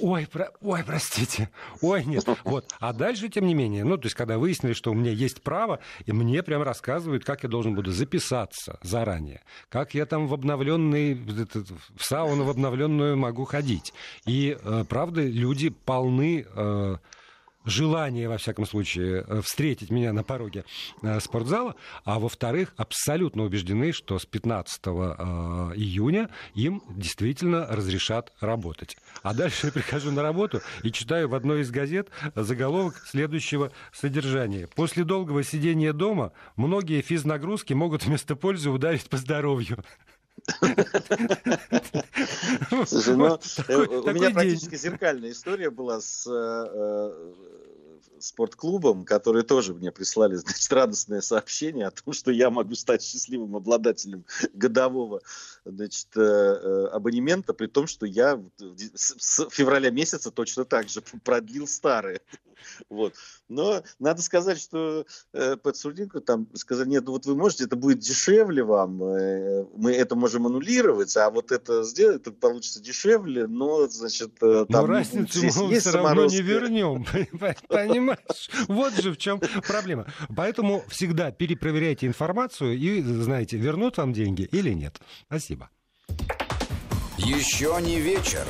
Ой, 0.00 0.26
про, 0.26 0.50
ой, 0.60 0.82
простите, 0.84 1.50
ой, 1.80 2.04
нет. 2.04 2.26
Вот. 2.44 2.66
А 2.80 2.92
дальше, 2.92 3.28
тем 3.28 3.46
не 3.46 3.54
менее, 3.54 3.84
ну, 3.84 3.96
то 3.96 4.06
есть, 4.06 4.16
когда 4.16 4.38
выяснили, 4.38 4.72
что 4.72 4.90
у 4.90 4.94
меня 4.94 5.10
есть 5.10 5.42
право, 5.42 5.80
и 6.06 6.12
мне 6.12 6.42
прям 6.42 6.62
рассказывают, 6.62 7.24
как 7.24 7.42
я 7.42 7.48
должен 7.48 7.74
буду 7.74 7.90
записаться 7.92 8.78
заранее, 8.82 9.42
как 9.68 9.94
я 9.94 10.06
там 10.06 10.26
в 10.26 10.34
обновленный, 10.34 11.14
в 11.14 12.04
сауну 12.04 12.44
в 12.44 12.50
обновленную 12.50 13.16
могу 13.16 13.44
ходить. 13.44 13.92
И, 14.26 14.56
э, 14.62 14.84
правда, 14.88 15.22
люди 15.22 15.70
полны 15.70 16.46
э, 16.54 16.96
желание, 17.64 18.28
во 18.28 18.38
всяком 18.38 18.66
случае, 18.66 19.24
э, 19.26 19.40
встретить 19.42 19.90
меня 19.90 20.12
на 20.12 20.22
пороге 20.22 20.64
э, 21.02 21.20
спортзала, 21.20 21.74
а 22.04 22.18
во-вторых, 22.18 22.72
абсолютно 22.76 23.44
убеждены, 23.44 23.92
что 23.92 24.18
с 24.18 24.26
15 24.26 24.80
э, 24.86 24.90
июня 25.76 26.30
им 26.54 26.82
действительно 26.90 27.66
разрешат 27.66 28.32
работать. 28.40 28.96
А 29.22 29.34
дальше 29.34 29.66
я 29.66 29.72
прихожу 29.72 30.10
на 30.10 30.22
работу 30.22 30.60
и 30.82 30.90
читаю 30.90 31.28
в 31.28 31.34
одной 31.34 31.62
из 31.62 31.70
газет 31.70 32.08
заголовок 32.34 32.96
следующего 33.06 33.72
содержания. 33.92 34.66
После 34.74 35.04
долгого 35.04 35.42
сидения 35.44 35.92
дома 35.92 36.32
многие 36.56 37.02
физнагрузки 37.02 37.72
могут 37.72 38.04
вместо 38.04 38.36
пользы 38.36 38.70
ударить 38.70 39.08
по 39.08 39.16
здоровью. 39.16 39.84
Слушай, 42.86 43.16
ну, 43.16 43.38
у 44.04 44.10
меня 44.10 44.30
практически 44.30 44.76
зеркальная 44.76 45.30
история 45.30 45.70
была 45.70 46.00
с 46.00 46.26
спортклубом, 48.20 49.04
которые 49.04 49.42
тоже 49.42 49.74
мне 49.74 49.90
прислали, 49.90 50.34
значит, 50.36 50.72
радостное 50.72 51.20
сообщение 51.20 51.86
о 51.86 51.90
том, 51.90 52.12
что 52.12 52.30
я 52.30 52.50
могу 52.50 52.74
стать 52.74 53.02
счастливым 53.02 53.56
обладателем 53.56 54.24
годового, 54.52 55.20
значит, 55.64 56.08
э, 56.16 56.20
э, 56.20 56.86
абонемента, 56.92 57.52
при 57.52 57.66
том, 57.66 57.86
что 57.86 58.06
я 58.06 58.40
с 58.94 59.48
февраля 59.50 59.90
месяца 59.90 60.30
точно 60.30 60.64
так 60.64 60.88
же 60.88 61.02
продлил 61.24 61.66
старые. 61.66 62.20
Вот. 62.88 63.14
Но 63.48 63.82
надо 63.98 64.22
сказать, 64.22 64.60
что 64.60 65.04
э, 65.32 65.56
подсудимку 65.56 66.20
там 66.20 66.46
сказали, 66.54 66.88
нет, 66.88 67.04
ну 67.06 67.12
вот 67.12 67.26
вы 67.26 67.34
можете, 67.34 67.64
это 67.64 67.76
будет 67.76 67.98
дешевле 67.98 68.62
вам, 68.62 69.02
э, 69.02 69.66
мы 69.76 69.92
это 69.92 70.14
можем 70.14 70.46
аннулировать, 70.46 71.16
а 71.16 71.30
вот 71.30 71.52
это 71.52 71.82
сделать, 71.82 72.22
это 72.22 72.32
получится 72.32 72.80
дешевле, 72.80 73.46
но, 73.46 73.88
значит, 73.88 74.32
э, 74.42 74.66
там... 74.68 74.86
Но 74.86 74.86
разницу 74.86 75.40
мы 75.42 75.78
все 75.78 75.90
равно 75.90 76.26
не 76.26 76.42
вернем, 76.42 77.06
понимаешь? 78.16 78.50
Вот 78.68 78.94
же 78.94 79.12
в 79.12 79.18
чем 79.18 79.40
проблема. 79.66 80.06
Поэтому 80.34 80.84
всегда 80.88 81.30
перепроверяйте 81.30 82.06
информацию 82.06 82.76
и, 82.78 83.02
знаете, 83.02 83.56
вернут 83.56 83.96
вам 83.96 84.12
деньги 84.12 84.42
или 84.42 84.72
нет. 84.72 85.00
Спасибо. 85.26 85.70
Еще 87.18 87.76
не 87.82 88.00
вечер. 88.00 88.46